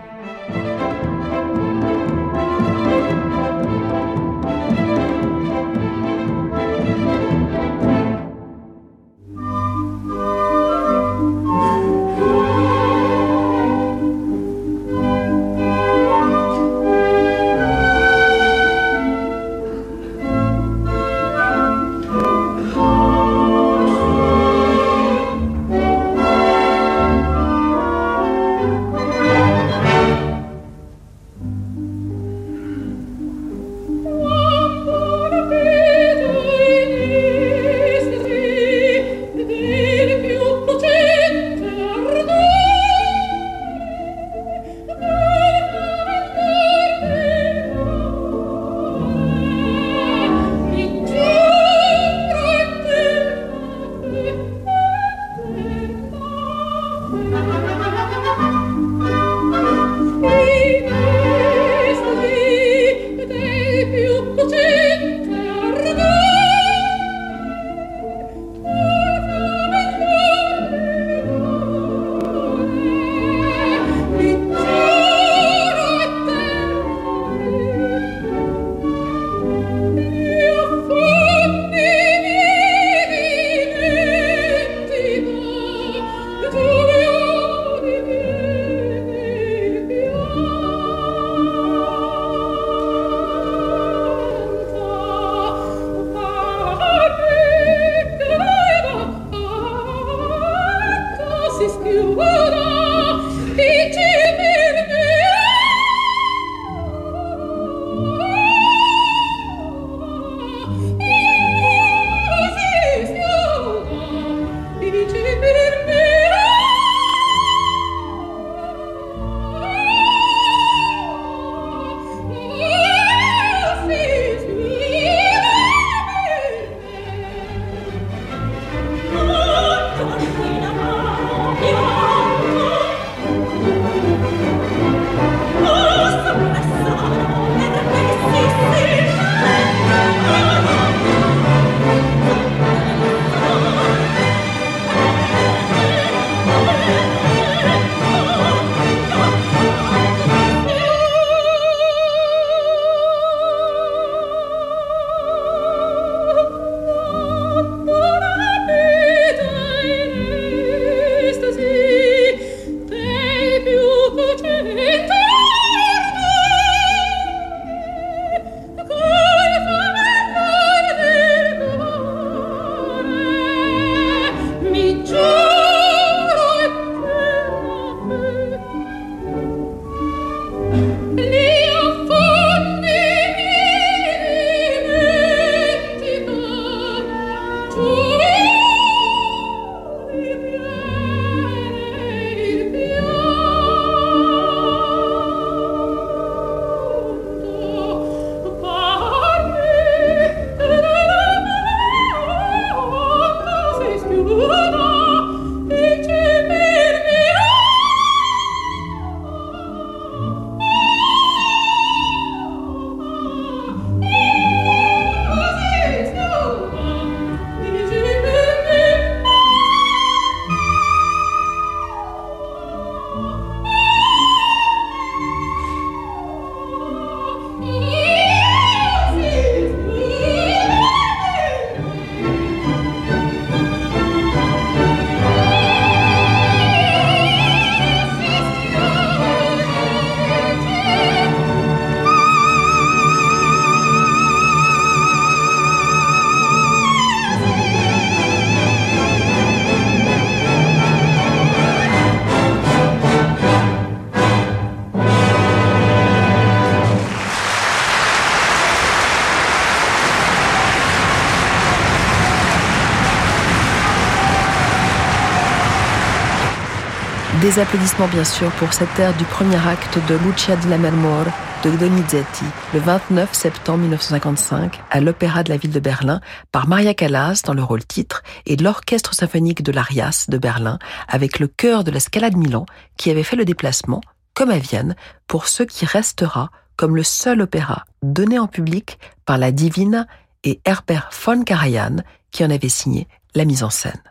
Des 267.51 267.59
applaudissements 267.59 268.07
bien 268.07 268.23
sûr 268.23 268.49
pour 268.51 268.71
cette 268.71 268.97
air 268.97 269.13
du 269.17 269.25
premier 269.25 269.57
acte 269.67 269.99
de 270.07 270.15
Lucia 270.15 270.55
di 270.55 270.69
Lammermoor 270.69 271.25
de 271.65 271.71
Donizetti 271.71 272.45
le 272.73 272.79
29 272.79 273.33
septembre 273.33 273.79
1955 273.79 274.81
à 274.89 275.01
l'Opéra 275.01 275.43
de 275.43 275.49
la 275.49 275.57
ville 275.57 275.73
de 275.73 275.81
Berlin 275.81 276.21
par 276.53 276.69
Maria 276.69 276.93
Callas 276.93 277.41
dans 277.45 277.53
le 277.53 277.61
rôle 277.61 277.83
titre 277.83 278.23
et 278.45 278.55
l'Orchestre 278.55 279.13
symphonique 279.13 279.63
de 279.63 279.73
l'Arias 279.73 280.27
de 280.29 280.37
Berlin 280.37 280.79
avec 281.09 281.39
le 281.39 281.47
chœur 281.47 281.83
de 281.83 281.91
la 281.91 281.99
de 282.29 282.37
Milan 282.37 282.65
qui 282.95 283.11
avait 283.11 283.23
fait 283.23 283.35
le 283.35 283.43
déplacement, 283.43 283.99
comme 284.33 284.49
à 284.49 284.57
Vienne, 284.57 284.95
pour 285.27 285.49
ce 285.49 285.63
qui 285.63 285.85
restera 285.85 286.51
comme 286.77 286.95
le 286.95 287.03
seul 287.03 287.41
opéra 287.41 287.83
donné 288.01 288.39
en 288.39 288.47
public 288.47 288.97
par 289.25 289.37
la 289.37 289.51
divine 289.51 290.07
et 290.45 290.61
Herbert 290.63 291.09
von 291.25 291.43
Karajan 291.43 291.97
qui 292.31 292.45
en 292.45 292.49
avait 292.49 292.69
signé 292.69 293.09
la 293.35 293.43
mise 293.43 293.63
en 293.63 293.69
scène. 293.69 294.01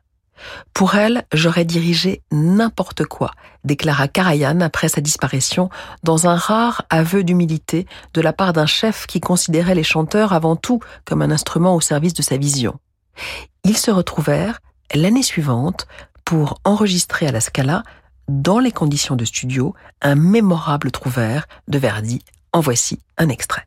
Pour 0.75 0.95
elle, 0.95 1.25
j'aurais 1.33 1.65
dirigé 1.65 2.23
n'importe 2.31 3.05
quoi, 3.05 3.33
déclara 3.65 4.09
Karajan 4.09 4.61
après 4.61 4.89
sa 4.89 5.01
disparition, 5.01 5.71
dans 6.03 6.27
un 6.27 6.37
rare 6.37 6.83
aveu 6.91 7.25
d'humilité 7.25 7.87
de 8.15 8.21
la 8.21 8.33
part 8.33 8.53
d'un 8.53 8.67
chef 8.67 9.07
qui 9.07 9.21
considérait 9.21 9.75
les 9.75 9.83
chanteurs 9.83 10.33
avant 10.33 10.57
tout 10.57 10.81
comme 11.05 11.23
un 11.23 11.31
instrument 11.31 11.75
au 11.75 11.81
service 11.81 12.15
de 12.15 12.23
sa 12.23 12.37
vision. 12.37 12.79
Ils 13.65 13.77
se 13.77 13.91
retrouvèrent 13.91 14.61
l'année 14.95 15.23
suivante 15.23 15.87
pour 16.25 16.61
enregistrer 16.65 17.27
à 17.27 17.33
la 17.33 17.41
Scala, 17.41 17.83
dans 18.29 18.61
les 18.61 18.71
conditions 18.71 19.17
de 19.17 19.25
studio, 19.25 19.75
un 20.03 20.15
mémorable 20.15 20.93
trouvère 20.93 21.49
de 21.67 21.79
Verdi. 21.79 22.23
En 22.53 22.61
voici 22.61 23.01
un 23.19 23.29
extrait. 23.29 23.67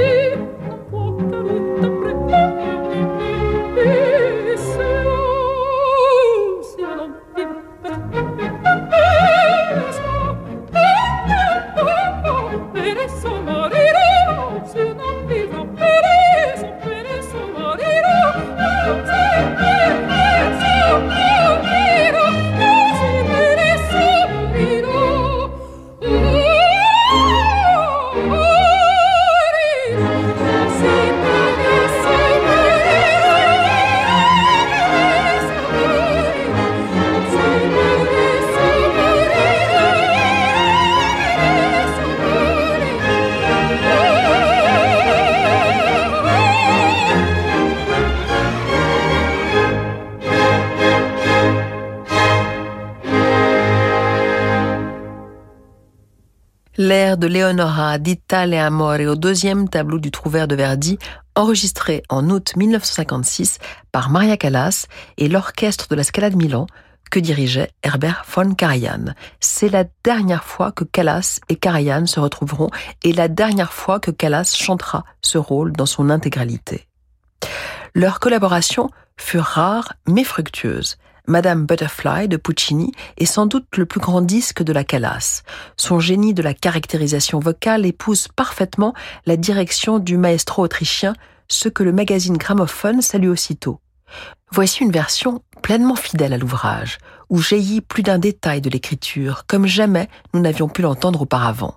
De 57.17 57.27
Leonora 57.27 57.97
d'Itale 57.97 58.53
Amore 58.53 59.01
au 59.07 59.15
deuxième 59.15 59.67
tableau 59.67 59.99
du 59.99 60.11
Trouvert 60.11 60.47
de 60.47 60.55
Verdi, 60.55 60.97
enregistré 61.35 62.03
en 62.09 62.29
août 62.29 62.53
1956 62.55 63.59
par 63.91 64.09
Maria 64.09 64.37
Callas 64.37 64.87
et 65.17 65.27
l'orchestre 65.27 65.87
de 65.89 65.95
la 65.95 66.03
Scala 66.03 66.29
de 66.29 66.37
Milan 66.37 66.67
que 67.09 67.19
dirigeait 67.19 67.71
Herbert 67.83 68.23
von 68.33 68.53
Karajan. 68.53 69.13
C'est 69.39 69.67
la 69.67 69.83
dernière 70.03 70.45
fois 70.45 70.71
que 70.71 70.85
Callas 70.85 71.39
et 71.49 71.57
Karajan 71.57 72.05
se 72.05 72.19
retrouveront 72.19 72.69
et 73.03 73.11
la 73.11 73.27
dernière 73.27 73.73
fois 73.73 73.99
que 73.99 74.11
Callas 74.11 74.55
chantera 74.55 75.03
ce 75.21 75.37
rôle 75.37 75.73
dans 75.73 75.85
son 75.85 76.09
intégralité. 76.09 76.87
Leur 77.93 78.19
collaboration 78.19 78.89
fut 79.17 79.39
rare 79.39 79.93
mais 80.07 80.23
fructueuse. 80.23 80.97
Madame 81.31 81.65
Butterfly 81.65 82.27
de 82.27 82.35
Puccini 82.35 82.91
est 83.15 83.25
sans 83.25 83.45
doute 83.45 83.77
le 83.77 83.85
plus 83.85 84.01
grand 84.01 84.19
disque 84.19 84.63
de 84.63 84.73
la 84.73 84.83
Callas. 84.83 85.43
Son 85.77 86.01
génie 86.01 86.33
de 86.33 86.41
la 86.41 86.53
caractérisation 86.53 87.39
vocale 87.39 87.85
épouse 87.85 88.27
parfaitement 88.27 88.93
la 89.25 89.37
direction 89.37 89.99
du 89.99 90.17
maestro 90.17 90.61
autrichien, 90.61 91.13
ce 91.47 91.69
que 91.69 91.83
le 91.83 91.93
magazine 91.93 92.35
Gramophone 92.35 93.01
salue 93.01 93.29
aussitôt. 93.29 93.79
Voici 94.51 94.83
une 94.83 94.91
version 94.91 95.41
pleinement 95.63 95.95
fidèle 95.95 96.33
à 96.33 96.37
l'ouvrage, 96.37 96.97
où 97.29 97.37
jaillit 97.37 97.79
plus 97.79 98.03
d'un 98.03 98.19
détail 98.19 98.59
de 98.59 98.69
l'écriture, 98.69 99.45
comme 99.47 99.67
jamais 99.67 100.09
nous 100.33 100.41
n'avions 100.41 100.67
pu 100.67 100.81
l'entendre 100.81 101.21
auparavant. 101.21 101.75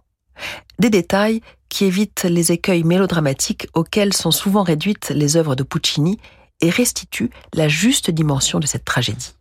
Des 0.81 0.91
détails 0.91 1.43
qui 1.69 1.85
évitent 1.85 2.25
les 2.25 2.51
écueils 2.51 2.83
mélodramatiques 2.83 3.69
auxquels 3.73 4.15
sont 4.15 4.33
souvent 4.33 4.65
réduites 4.65 5.13
les 5.15 5.37
œuvres 5.37 5.55
de 5.55 5.63
Puccini 5.63 6.19
et 6.61 6.71
restituent 6.71 7.31
la 7.53 7.69
juste 7.69 8.11
dimension 8.11 8.59
de 8.59 8.67
cette 8.67 8.85
tragédie. 8.85 9.37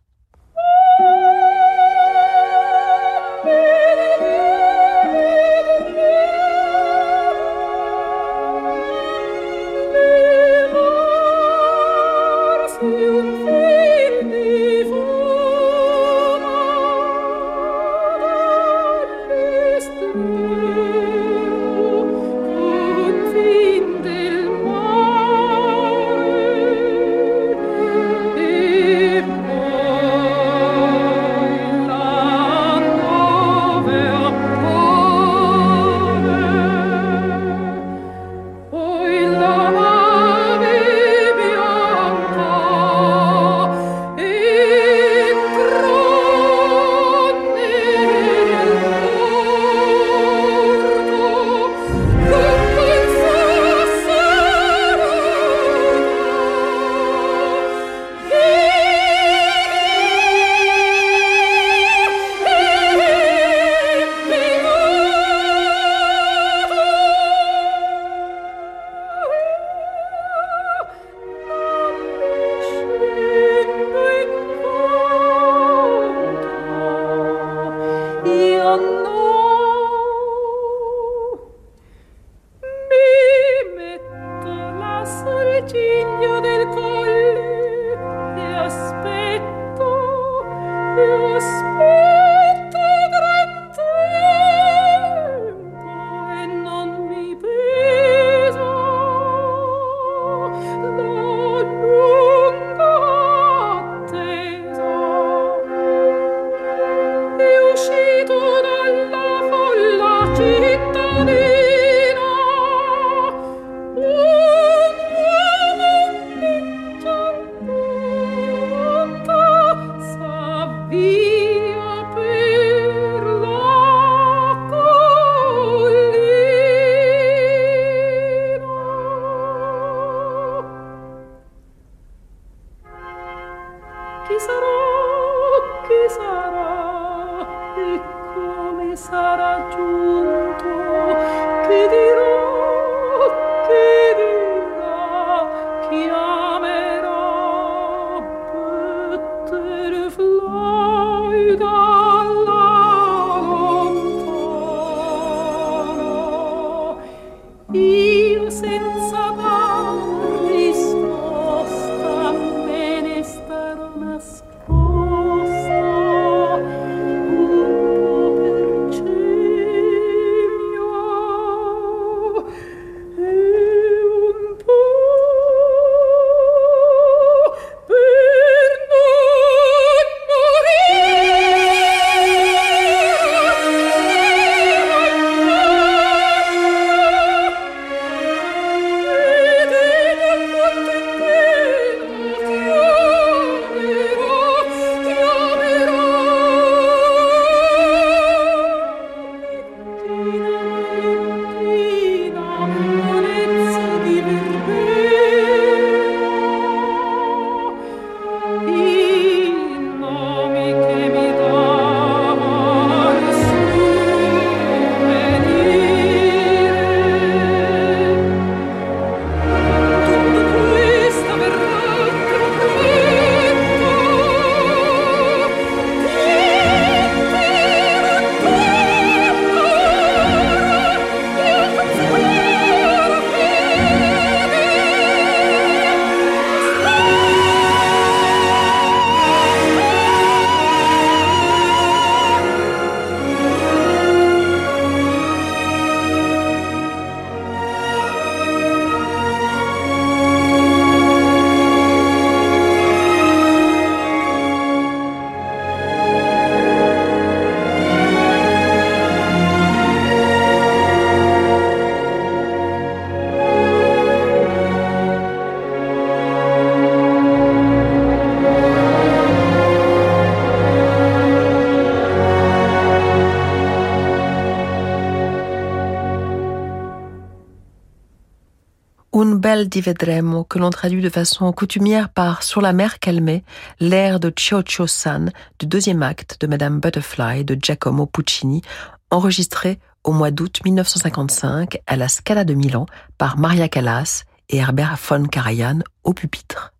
Que 279.82 280.58
l'on 280.58 280.70
traduit 280.70 281.02
de 281.02 281.08
façon 281.08 281.50
coutumière 281.52 282.08
par 282.08 282.44
Sur 282.44 282.60
la 282.60 282.72
mer 282.72 283.00
calmée, 283.00 283.42
l'air 283.80 284.20
de 284.20 284.32
Cho 284.36 284.62
San 284.86 285.32
du 285.58 285.66
deuxième 285.66 286.04
acte 286.04 286.36
de 286.40 286.46
Madame 286.46 286.78
Butterfly 286.78 287.44
de 287.44 287.58
Giacomo 287.60 288.06
Puccini, 288.06 288.62
enregistré 289.10 289.80
au 290.04 290.12
mois 290.12 290.30
d'août 290.30 290.60
1955 290.64 291.78
à 291.88 291.96
la 291.96 292.06
Scala 292.06 292.44
de 292.44 292.54
Milan 292.54 292.86
par 293.18 293.36
Maria 293.36 293.68
Callas 293.68 294.22
et 294.48 294.58
Herbert 294.58 294.96
von 295.08 295.26
Karajan 295.26 295.80
au 296.04 296.12
pupitre. 296.12 296.72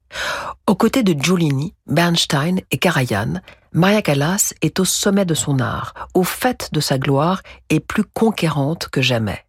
Aux 0.68 0.76
côtés 0.76 1.02
de 1.02 1.20
Giulini, 1.20 1.74
Bernstein 1.88 2.60
et 2.70 2.78
Karajan, 2.78 3.40
Maria 3.72 4.02
Callas 4.02 4.54
est 4.62 4.78
au 4.78 4.84
sommet 4.84 5.24
de 5.24 5.34
son 5.34 5.58
art, 5.58 5.94
au 6.14 6.22
fait 6.22 6.68
de 6.72 6.78
sa 6.78 6.98
gloire 6.98 7.42
et 7.70 7.80
plus 7.80 8.04
conquérante 8.04 8.88
que 8.88 9.02
jamais. 9.02 9.43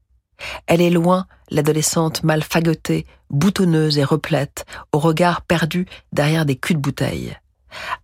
Elle 0.68 0.82
est 0.82 0.90
loin 0.90 1.26
l'adolescente 1.50 2.24
mal 2.24 2.44
fagotée, 2.44 3.06
boutonneuse 3.30 3.98
et 3.98 4.04
replète, 4.04 4.66
au 4.92 5.00
regard 5.00 5.42
perdu 5.42 5.86
derrière 6.12 6.46
des 6.46 6.56
culs 6.56 6.76
de 6.76 6.80
bouteille. 6.80 7.38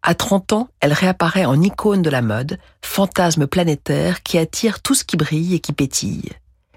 À 0.03 0.15
30 0.15 0.53
ans, 0.53 0.69
elle 0.79 0.93
réapparaît 0.93 1.45
en 1.45 1.61
icône 1.61 2.01
de 2.01 2.09
la 2.09 2.21
mode, 2.21 2.59
fantasme 2.83 3.47
planétaire 3.47 4.21
qui 4.23 4.37
attire 4.37 4.81
tout 4.81 4.95
ce 4.95 5.03
qui 5.03 5.17
brille 5.17 5.55
et 5.55 5.59
qui 5.59 5.73
pétille. 5.73 6.29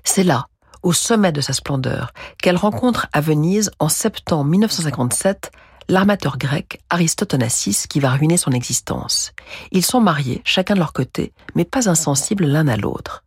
C'est 0.04 0.24
là, 0.24 0.46
au 0.82 0.92
sommet 0.92 1.32
de 1.32 1.40
sa 1.40 1.52
splendeur, 1.52 2.12
qu'elle 2.40 2.56
rencontre 2.56 3.08
à 3.12 3.20
Venise 3.20 3.70
en 3.78 3.88
septembre 3.88 4.50
1957 4.50 5.50
l'armateur 5.88 6.38
grec 6.38 6.82
Aristote 6.90 7.34
Onassis 7.34 7.86
qui 7.88 8.00
va 8.00 8.10
ruiner 8.10 8.36
son 8.36 8.52
existence. 8.52 9.32
Ils 9.70 9.84
sont 9.84 10.00
mariés, 10.00 10.42
chacun 10.44 10.74
de 10.74 10.78
leur 10.78 10.92
côté, 10.92 11.32
mais 11.54 11.64
pas 11.64 11.88
insensibles 11.88 12.46
l'un 12.46 12.68
à 12.68 12.76
l'autre. 12.76 13.24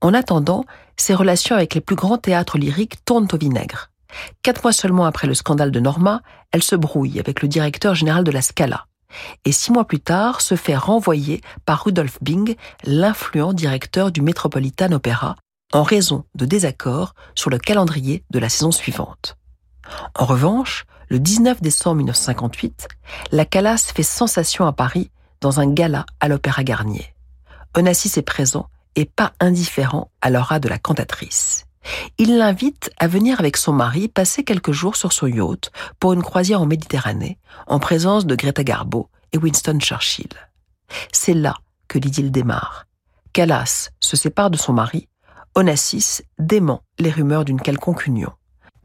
En 0.00 0.14
attendant, 0.14 0.64
ses 0.96 1.14
relations 1.14 1.56
avec 1.56 1.74
les 1.74 1.80
plus 1.80 1.96
grands 1.96 2.18
théâtres 2.18 2.58
lyriques 2.58 3.04
tournent 3.04 3.28
au 3.32 3.36
vinaigre. 3.36 3.90
Quatre 4.42 4.62
mois 4.62 4.72
seulement 4.72 5.04
après 5.04 5.26
le 5.26 5.34
scandale 5.34 5.70
de 5.70 5.80
Norma, 5.80 6.22
elle 6.52 6.62
se 6.62 6.76
brouille 6.76 7.20
avec 7.20 7.42
le 7.42 7.48
directeur 7.48 7.94
général 7.94 8.24
de 8.24 8.30
la 8.30 8.42
Scala. 8.42 8.86
Et 9.44 9.52
six 9.52 9.72
mois 9.72 9.86
plus 9.86 10.00
tard, 10.00 10.40
se 10.40 10.56
fait 10.56 10.76
renvoyer 10.76 11.40
par 11.64 11.84
Rudolf 11.84 12.18
Bing, 12.20 12.56
l'influent 12.84 13.52
directeur 13.52 14.10
du 14.10 14.20
Metropolitan 14.20 14.92
Opera, 14.92 15.36
en 15.72 15.82
raison 15.82 16.24
de 16.34 16.44
désaccords 16.44 17.14
sur 17.34 17.50
le 17.50 17.58
calendrier 17.58 18.24
de 18.30 18.38
la 18.38 18.48
saison 18.48 18.70
suivante. 18.70 19.36
En 20.14 20.24
revanche, 20.24 20.86
le 21.08 21.18
19 21.18 21.62
décembre 21.62 21.96
1958, 21.96 22.88
la 23.32 23.44
Calas 23.44 23.90
fait 23.94 24.02
sensation 24.02 24.66
à 24.66 24.72
Paris 24.72 25.10
dans 25.40 25.60
un 25.60 25.72
gala 25.72 26.06
à 26.20 26.28
l'Opéra 26.28 26.64
Garnier. 26.64 27.14
Onassis 27.76 28.18
est 28.18 28.22
présent 28.22 28.68
et 28.96 29.04
pas 29.04 29.32
indifférent 29.40 30.10
à 30.20 30.30
l'aura 30.30 30.58
de 30.58 30.68
la 30.68 30.78
cantatrice. 30.78 31.66
Il 32.18 32.36
l'invite 32.36 32.90
à 32.98 33.06
venir 33.06 33.38
avec 33.38 33.56
son 33.56 33.72
mari 33.72 34.08
passer 34.08 34.42
quelques 34.42 34.72
jours 34.72 34.96
sur 34.96 35.12
son 35.12 35.28
yacht 35.28 35.70
pour 36.00 36.12
une 36.12 36.22
croisière 36.22 36.60
en 36.60 36.66
Méditerranée, 36.66 37.38
en 37.68 37.78
présence 37.78 38.26
de 38.26 38.34
Greta 38.34 38.64
Garbo 38.64 39.08
et 39.32 39.38
Winston 39.38 39.78
Churchill. 39.78 40.28
C'est 41.12 41.34
là 41.34 41.54
que 41.88 41.98
l'idylle 41.98 42.32
démarre. 42.32 42.86
Calas 43.32 43.90
se 44.00 44.16
sépare 44.16 44.50
de 44.50 44.56
son 44.56 44.72
mari, 44.72 45.08
Onassis 45.54 46.22
dément 46.38 46.82
les 46.98 47.10
rumeurs 47.10 47.44
d'une 47.44 47.60
quelconque 47.60 48.06
union. 48.06 48.32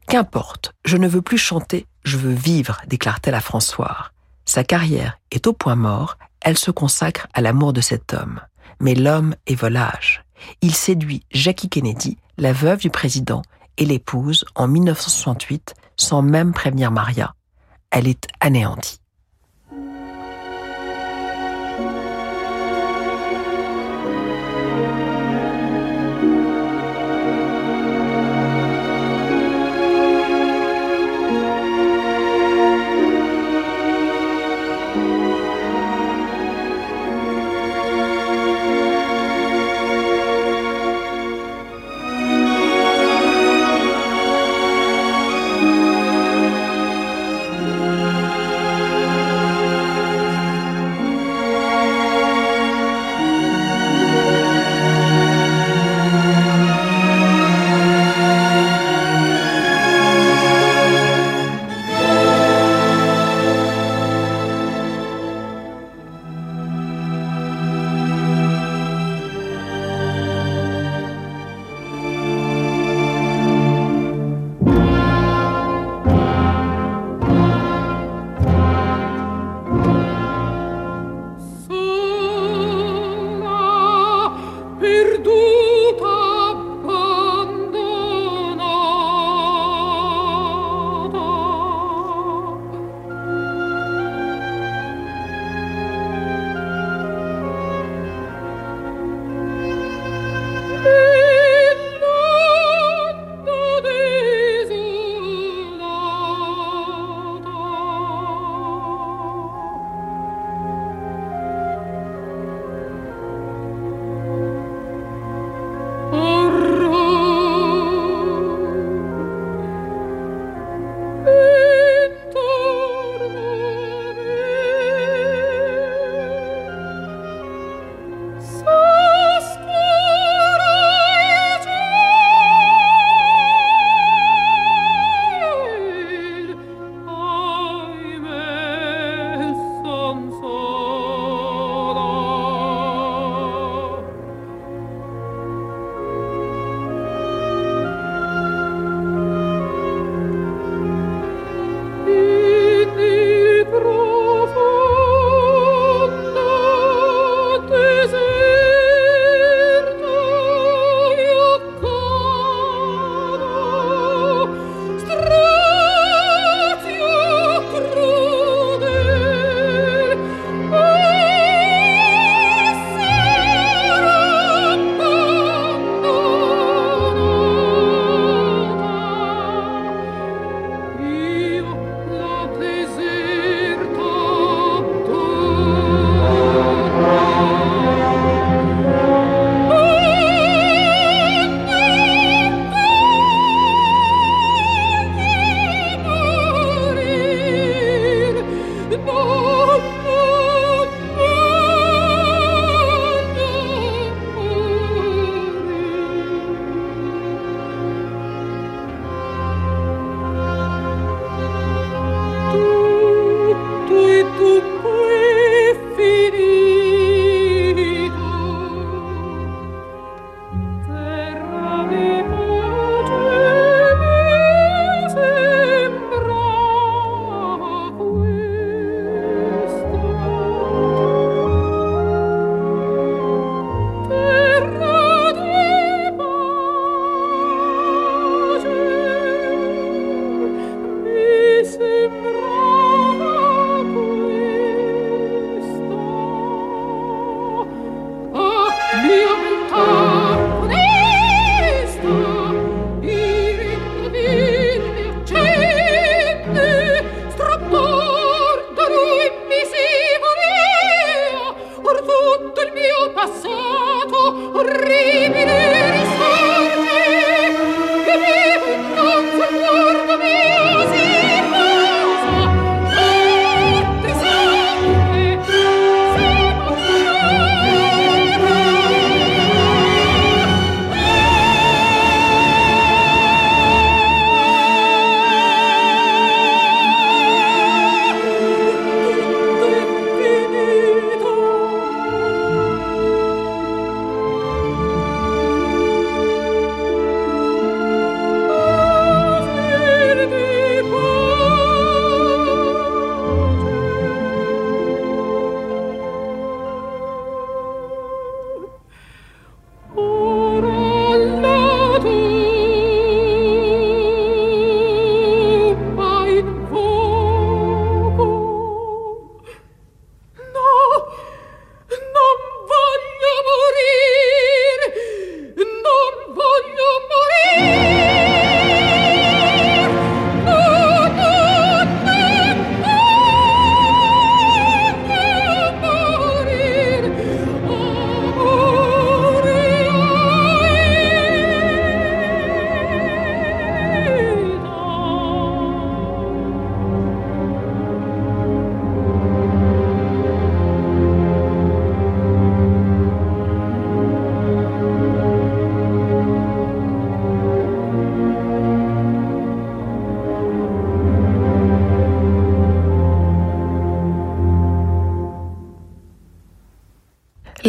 Qu'importe, 0.08 0.72
je 0.84 0.96
ne 0.96 1.08
veux 1.08 1.22
plus 1.22 1.38
chanter, 1.38 1.86
je 2.04 2.16
veux 2.16 2.32
vivre, 2.32 2.80
déclare-t-elle 2.86 3.34
à 3.34 3.40
François. 3.40 4.10
Sa 4.44 4.64
carrière 4.64 5.18
est 5.30 5.46
au 5.46 5.52
point 5.52 5.76
mort, 5.76 6.18
elle 6.40 6.58
se 6.58 6.70
consacre 6.70 7.28
à 7.34 7.40
l'amour 7.40 7.72
de 7.72 7.80
cet 7.80 8.12
homme. 8.12 8.40
Mais 8.80 8.94
l'homme 8.94 9.34
est 9.46 9.54
volage. 9.54 10.24
Il 10.60 10.74
séduit 10.74 11.24
Jackie 11.30 11.68
Kennedy, 11.68 12.18
la 12.36 12.52
veuve 12.52 12.80
du 12.80 12.90
président, 12.90 13.42
et 13.78 13.84
l'épouse 13.84 14.44
en 14.54 14.68
1968 14.68 15.74
sans 15.96 16.22
même 16.22 16.52
prévenir 16.52 16.90
Maria. 16.90 17.34
Elle 17.90 18.08
est 18.08 18.26
anéantie. 18.40 19.01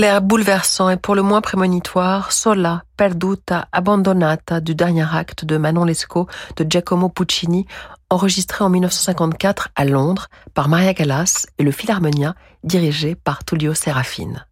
L'air 0.03 0.21
bouleversant 0.21 0.89
et 0.89 0.97
pour 0.97 1.15
le 1.15 1.21
moins 1.21 1.39
prémonitoire, 1.39 2.33
Sola, 2.33 2.83
perduta, 2.97 3.69
abbandonata 3.71 4.59
du 4.59 4.75
dernier 4.75 5.05
acte 5.09 5.45
de 5.45 5.55
Manon 5.55 5.85
Lescaut 5.85 6.27
de 6.57 6.65
Giacomo 6.69 7.07
Puccini, 7.07 7.65
enregistré 8.09 8.65
en 8.65 8.69
1954 8.69 9.69
à 9.77 9.85
Londres 9.85 10.27
par 10.53 10.67
Maria 10.67 10.93
Callas 10.93 11.45
et 11.57 11.63
le 11.63 11.71
Philharmonia 11.71 12.35
dirigé 12.65 13.15
par 13.15 13.45
Tullio 13.45 13.73
Serafine. 13.73 14.45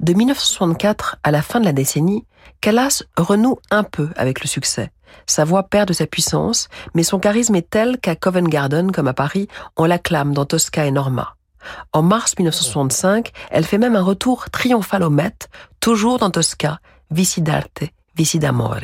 De 0.00 0.14
1964 0.14 1.16
à 1.24 1.30
la 1.30 1.42
fin 1.42 1.60
de 1.60 1.66
la 1.66 1.74
décennie, 1.74 2.24
Callas 2.62 3.02
renoue 3.18 3.58
un 3.70 3.82
peu 3.82 4.08
avec 4.16 4.40
le 4.40 4.48
succès. 4.48 4.92
Sa 5.26 5.44
voix 5.44 5.64
perd 5.64 5.88
de 5.88 5.92
sa 5.92 6.06
puissance, 6.06 6.70
mais 6.94 7.02
son 7.02 7.18
charisme 7.18 7.54
est 7.54 7.68
tel 7.68 7.98
qu'à 7.98 8.16
Covent 8.16 8.48
Garden, 8.48 8.92
comme 8.92 9.08
à 9.08 9.12
Paris, 9.12 9.46
on 9.76 9.84
l'acclame 9.84 10.32
dans 10.32 10.46
Tosca 10.46 10.86
et 10.86 10.90
Norma. 10.90 11.36
En 11.92 12.02
mars 12.02 12.34
1965, 12.38 13.32
elle 13.50 13.64
fait 13.64 13.78
même 13.78 13.96
un 13.96 14.02
retour 14.02 14.50
triomphal 14.50 15.02
au 15.02 15.10
Met, 15.10 15.36
toujours 15.80 16.18
dans 16.18 16.30
Tosca, 16.30 16.80
Vici 17.10 17.42
d'arte, 17.42 17.82
Vici 18.16 18.38
d'amore. 18.38 18.76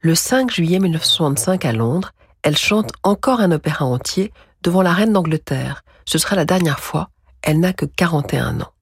Le 0.00 0.14
5 0.14 0.50
juillet 0.50 0.78
1965 0.78 1.64
à 1.64 1.72
Londres, 1.72 2.12
elle 2.42 2.56
chante 2.56 2.92
encore 3.02 3.40
un 3.40 3.50
opéra 3.50 3.84
entier 3.84 4.32
devant 4.62 4.82
la 4.82 4.92
reine 4.92 5.12
d'Angleterre. 5.12 5.82
Ce 6.04 6.18
sera 6.18 6.36
la 6.36 6.44
dernière 6.44 6.80
fois, 6.80 7.10
elle 7.42 7.60
n'a 7.60 7.72
que 7.72 7.86
41 7.86 8.60
ans. 8.60 8.72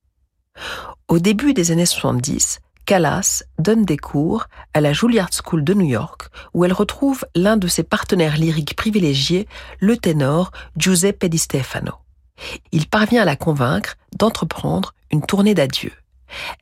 Au 1.08 1.18
début 1.18 1.54
des 1.54 1.70
années 1.70 1.86
70, 1.86 2.60
Callas 2.86 3.42
donne 3.58 3.84
des 3.84 3.96
cours 3.96 4.46
à 4.74 4.80
la 4.80 4.92
Juilliard 4.92 5.30
School 5.32 5.64
de 5.64 5.74
New 5.74 5.86
York, 5.86 6.28
où 6.52 6.64
elle 6.64 6.72
retrouve 6.72 7.24
l'un 7.34 7.56
de 7.56 7.66
ses 7.66 7.82
partenaires 7.82 8.36
lyriques 8.36 8.76
privilégiés, 8.76 9.48
le 9.80 9.96
ténor 9.96 10.50
Giuseppe 10.76 11.26
Di 11.26 11.38
Stefano. 11.38 12.03
Il 12.72 12.89
parvient 12.89 13.22
à 13.22 13.24
la 13.24 13.37
convaincre 13.37 13.97
d'entreprendre 14.16 14.95
une 15.11 15.24
tournée 15.24 15.55
d'adieu. 15.55 15.93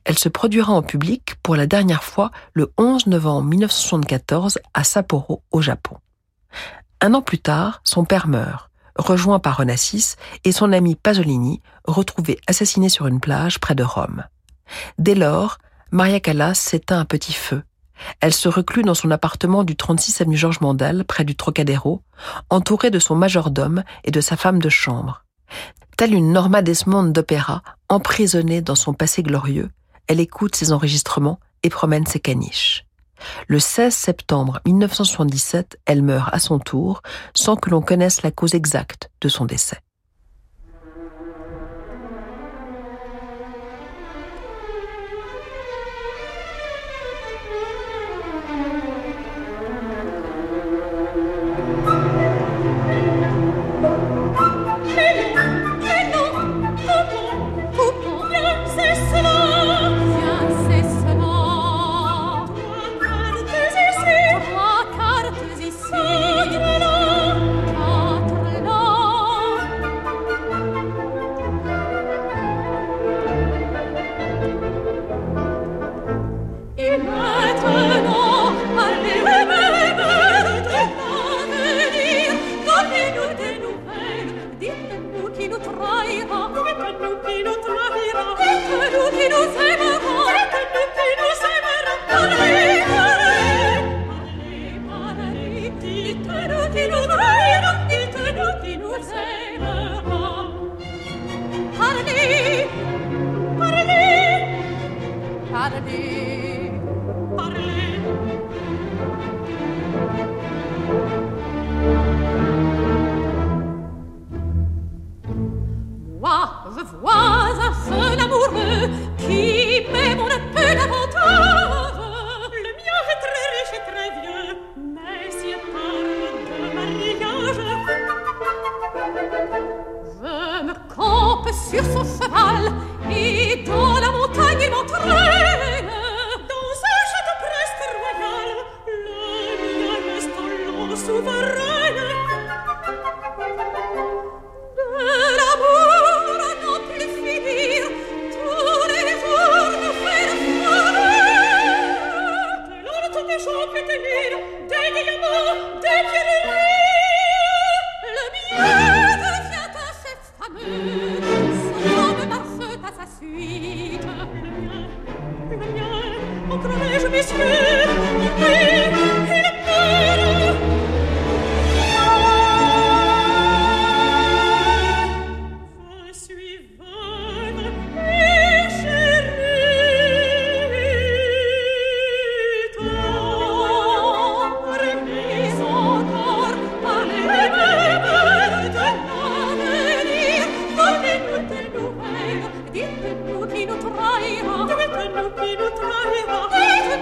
Elle 0.05 0.19
se 0.19 0.29
produira 0.29 0.71
en 0.73 0.83
public 0.83 1.35
pour 1.41 1.55
la 1.55 1.65
dernière 1.65 2.03
fois 2.03 2.31
le 2.53 2.71
11 2.77 3.07
novembre 3.07 3.47
1974 3.49 4.59
à 4.73 4.83
Sapporo, 4.83 5.41
au 5.51 5.61
Japon. 5.61 5.97
Un 7.01 7.13
an 7.13 7.21
plus 7.21 7.39
tard, 7.39 7.81
son 7.83 8.05
père 8.05 8.27
meurt, 8.27 8.69
rejoint 8.95 9.39
par 9.39 9.59
Onassis 9.59 10.15
et 10.43 10.51
son 10.51 10.71
ami 10.71 10.95
Pasolini, 10.95 11.61
retrouvé 11.85 12.39
assassiné 12.47 12.89
sur 12.89 13.07
une 13.07 13.19
plage 13.19 13.59
près 13.59 13.75
de 13.75 13.83
Rome. 13.83 14.23
Dès 14.99 15.15
lors, 15.15 15.57
Maria 15.91 16.19
Callas 16.19 16.55
s'éteint 16.55 16.99
un 16.99 17.05
petit 17.05 17.33
feu. 17.33 17.63
Elle 18.19 18.33
se 18.33 18.49
reclut 18.49 18.83
dans 18.83 18.93
son 18.93 19.11
appartement 19.11 19.63
du 19.63 19.75
36 19.75 20.21
avenue 20.21 20.37
Georges 20.37 20.61
Mandel, 20.61 21.05
près 21.05 21.23
du 21.23 21.35
Trocadéro, 21.35 22.01
entourée 22.49 22.91
de 22.91 22.99
son 22.99 23.15
majordome 23.15 23.83
et 24.03 24.11
de 24.11 24.21
sa 24.21 24.35
femme 24.35 24.59
de 24.59 24.69
chambre. 24.69 25.23
Telle 25.97 26.13
une 26.13 26.31
Norma 26.31 26.61
Desmond 26.61 27.03
d'opéra, 27.03 27.61
emprisonnée 27.89 28.61
dans 28.61 28.75
son 28.75 28.93
passé 28.93 29.23
glorieux, 29.23 29.69
elle 30.07 30.19
écoute 30.19 30.55
ses 30.55 30.71
enregistrements 30.71 31.39
et 31.63 31.69
promène 31.69 32.05
ses 32.05 32.19
caniches. 32.19 32.85
Le 33.47 33.59
16 33.59 33.93
septembre 33.93 34.59
1977, 34.65 35.79
elle 35.85 36.01
meurt 36.01 36.29
à 36.33 36.39
son 36.39 36.59
tour, 36.59 37.01
sans 37.33 37.55
que 37.55 37.69
l'on 37.69 37.81
connaisse 37.81 38.21
la 38.21 38.31
cause 38.31 38.53
exacte 38.53 39.11
de 39.21 39.29
son 39.29 39.45
décès. 39.45 39.79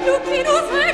più 0.04 0.14
que 0.24 0.44
non 0.44 0.91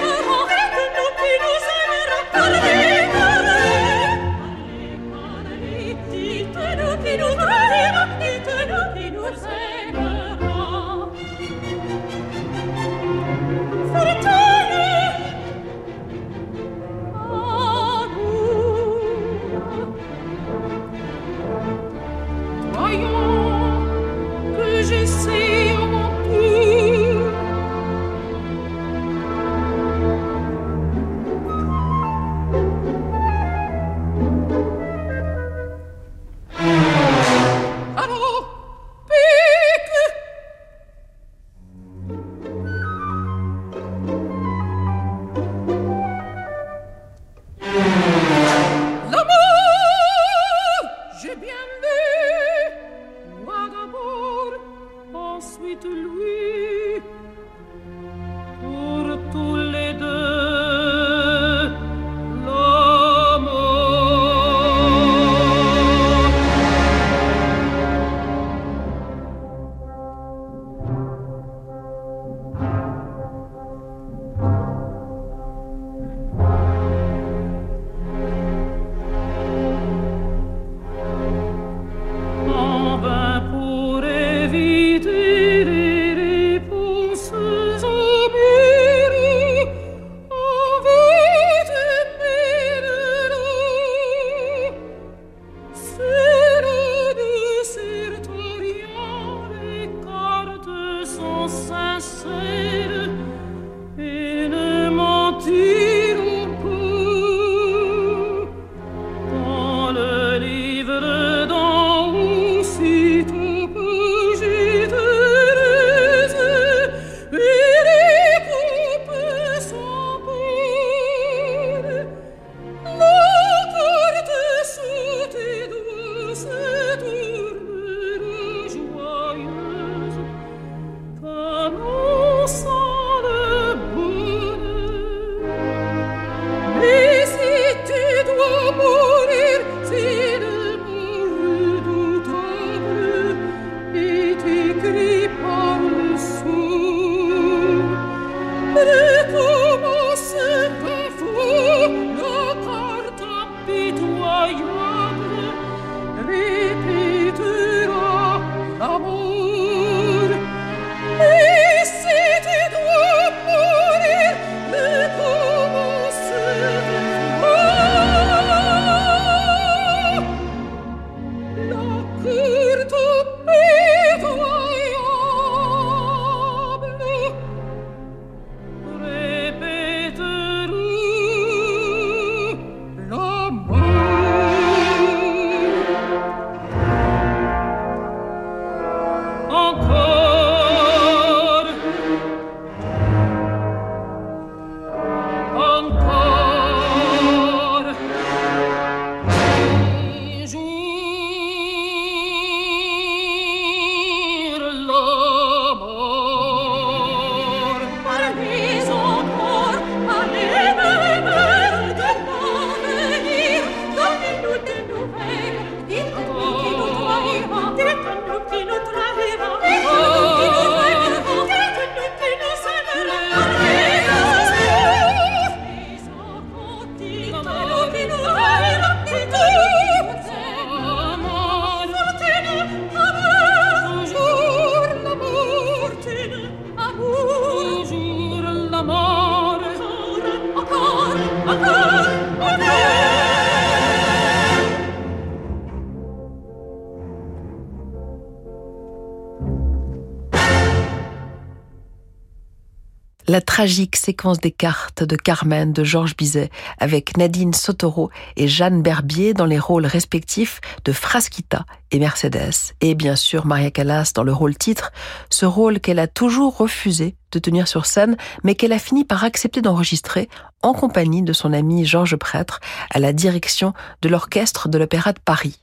la 253.27 253.41
tragique 253.41 253.97
séquence 253.97 254.39
des 254.39 254.51
cartes 254.51 255.03
de 255.03 255.15
Carmen 255.15 255.73
de 255.73 255.83
Georges 255.83 256.15
Bizet 256.15 256.49
avec 256.79 257.17
Nadine 257.17 257.53
Sotoro 257.53 258.09
et 258.37 258.47
Jeanne 258.47 258.81
Berbier 258.81 259.33
dans 259.33 259.45
les 259.45 259.59
rôles 259.59 259.85
respectifs 259.85 260.61
de 260.85 260.93
Frasquita 260.93 261.65
et 261.91 261.99
Mercedes 261.99 262.73
et 262.79 262.95
bien 262.95 263.15
sûr 263.15 263.45
Maria 263.45 263.69
Callas 263.69 264.11
dans 264.15 264.23
le 264.23 264.33
rôle 264.33 264.57
titre, 264.57 264.91
ce 265.29 265.45
rôle 265.45 265.79
qu'elle 265.79 265.99
a 265.99 266.07
toujours 266.07 266.57
refusé 266.57 267.15
de 267.31 267.39
tenir 267.39 267.67
sur 267.67 267.85
scène 267.85 268.15
mais 268.43 268.55
qu'elle 268.55 268.73
a 268.73 268.79
fini 268.79 269.03
par 269.03 269.25
accepter 269.25 269.61
d'enregistrer 269.61 270.29
en 270.61 270.73
compagnie 270.73 271.21
de 271.21 271.33
son 271.33 271.51
ami 271.51 271.85
Georges 271.85 272.15
Prêtre 272.15 272.61
à 272.91 272.99
la 272.99 273.11
direction 273.11 273.73
de 274.01 274.09
l'orchestre 274.09 274.69
de 274.69 274.77
l'Opéra 274.77 275.11
de 275.11 275.19
Paris. 275.19 275.59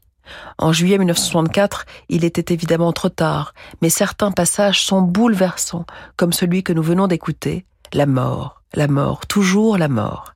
En 0.58 0.72
juillet 0.72 0.98
1964, 0.98 1.86
il 2.08 2.24
était 2.24 2.52
évidemment 2.52 2.92
trop 2.92 3.08
tard, 3.08 3.54
mais 3.82 3.90
certains 3.90 4.32
passages 4.32 4.82
sont 4.82 5.02
bouleversants, 5.02 5.86
comme 6.16 6.32
celui 6.32 6.62
que 6.62 6.72
nous 6.72 6.82
venons 6.82 7.06
d'écouter, 7.06 7.66
La 7.92 8.06
mort, 8.06 8.62
la 8.74 8.88
mort, 8.88 9.26
toujours 9.26 9.78
la 9.78 9.88
mort. 9.88 10.34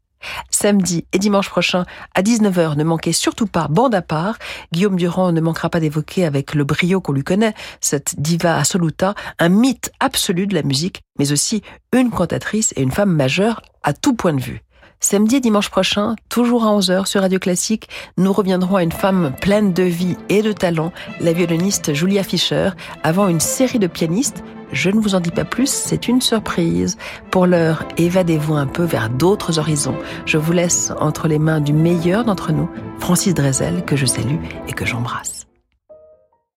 Samedi 0.51 1.07
et 1.12 1.18
dimanche 1.18 1.49
prochain, 1.49 1.84
à 2.14 2.22
19h, 2.22 2.76
ne 2.76 2.84
manquez 2.84 3.12
surtout 3.12 3.47
pas 3.47 3.68
Bande 3.68 3.95
à 3.95 4.03
part. 4.03 4.39
Guillaume 4.72 4.97
Durand 4.97 5.32
ne 5.32 5.41
manquera 5.41 5.70
pas 5.70 5.80
d'évoquer 5.80 6.24
avec 6.24 6.55
le 6.55 6.64
brio 6.64 7.01
qu'on 7.01 7.12
lui 7.12 7.24
connaît, 7.24 7.55
cette 7.80 8.20
diva 8.20 8.57
assoluta, 8.57 9.14
un 9.39 9.49
mythe 9.49 9.93
absolu 10.01 10.47
de 10.47 10.55
la 10.55 10.62
musique, 10.62 11.03
mais 11.18 11.32
aussi 11.32 11.62
une 11.93 12.11
cantatrice 12.11 12.72
et 12.76 12.82
une 12.82 12.93
femme 12.93 13.14
majeure 13.14 13.62
à 13.82 13.93
tout 13.93 14.14
point 14.14 14.34
de 14.34 14.41
vue. 14.41 14.62
Samedi 15.01 15.36
et 15.36 15.40
dimanche 15.40 15.70
prochain, 15.70 16.16
toujours 16.28 16.64
à 16.64 16.76
11h 16.76 17.07
sur 17.07 17.20
Radio 17.20 17.38
Classique, 17.38 17.88
nous 18.16 18.32
reviendrons 18.32 18.76
à 18.76 18.82
une 18.82 18.90
femme 18.90 19.32
pleine 19.40 19.72
de 19.72 19.84
vie 19.84 20.16
et 20.28 20.42
de 20.42 20.53
talent, 20.53 20.92
la 21.20 21.32
violoniste 21.32 21.94
Julia 21.94 22.24
Fischer, 22.24 22.70
avant 23.05 23.28
une 23.28 23.38
série 23.38 23.78
de 23.78 23.86
pianistes. 23.86 24.42
Je 24.72 24.90
ne 24.90 25.01
vous 25.01 25.14
en 25.14 25.20
dis 25.20 25.30
pas 25.30 25.44
plus, 25.44 25.70
c'est 25.70 26.09
une 26.09 26.20
surprise. 26.20 26.99
Pour 27.30 27.46
l'heure, 27.46 27.84
évadez-vous 27.96 28.55
un 28.55 28.66
peu 28.66 28.82
vers 28.82 29.09
d'autres 29.09 29.61
horizons. 29.61 29.96
Je 30.26 30.36
vous 30.36 30.53
laisse 30.53 30.92
entre 30.99 31.28
les 31.28 31.38
mains 31.38 31.61
du 31.61 31.72
meilleur 31.72 32.24
d'entre 32.24 32.51
nous, 32.51 32.68
Francis 32.99 33.34
Drezel, 33.34 33.84
que 33.84 33.94
je 33.94 34.05
salue 34.05 34.42
et 34.66 34.72
que 34.72 34.84
j'embrasse. 34.84 35.47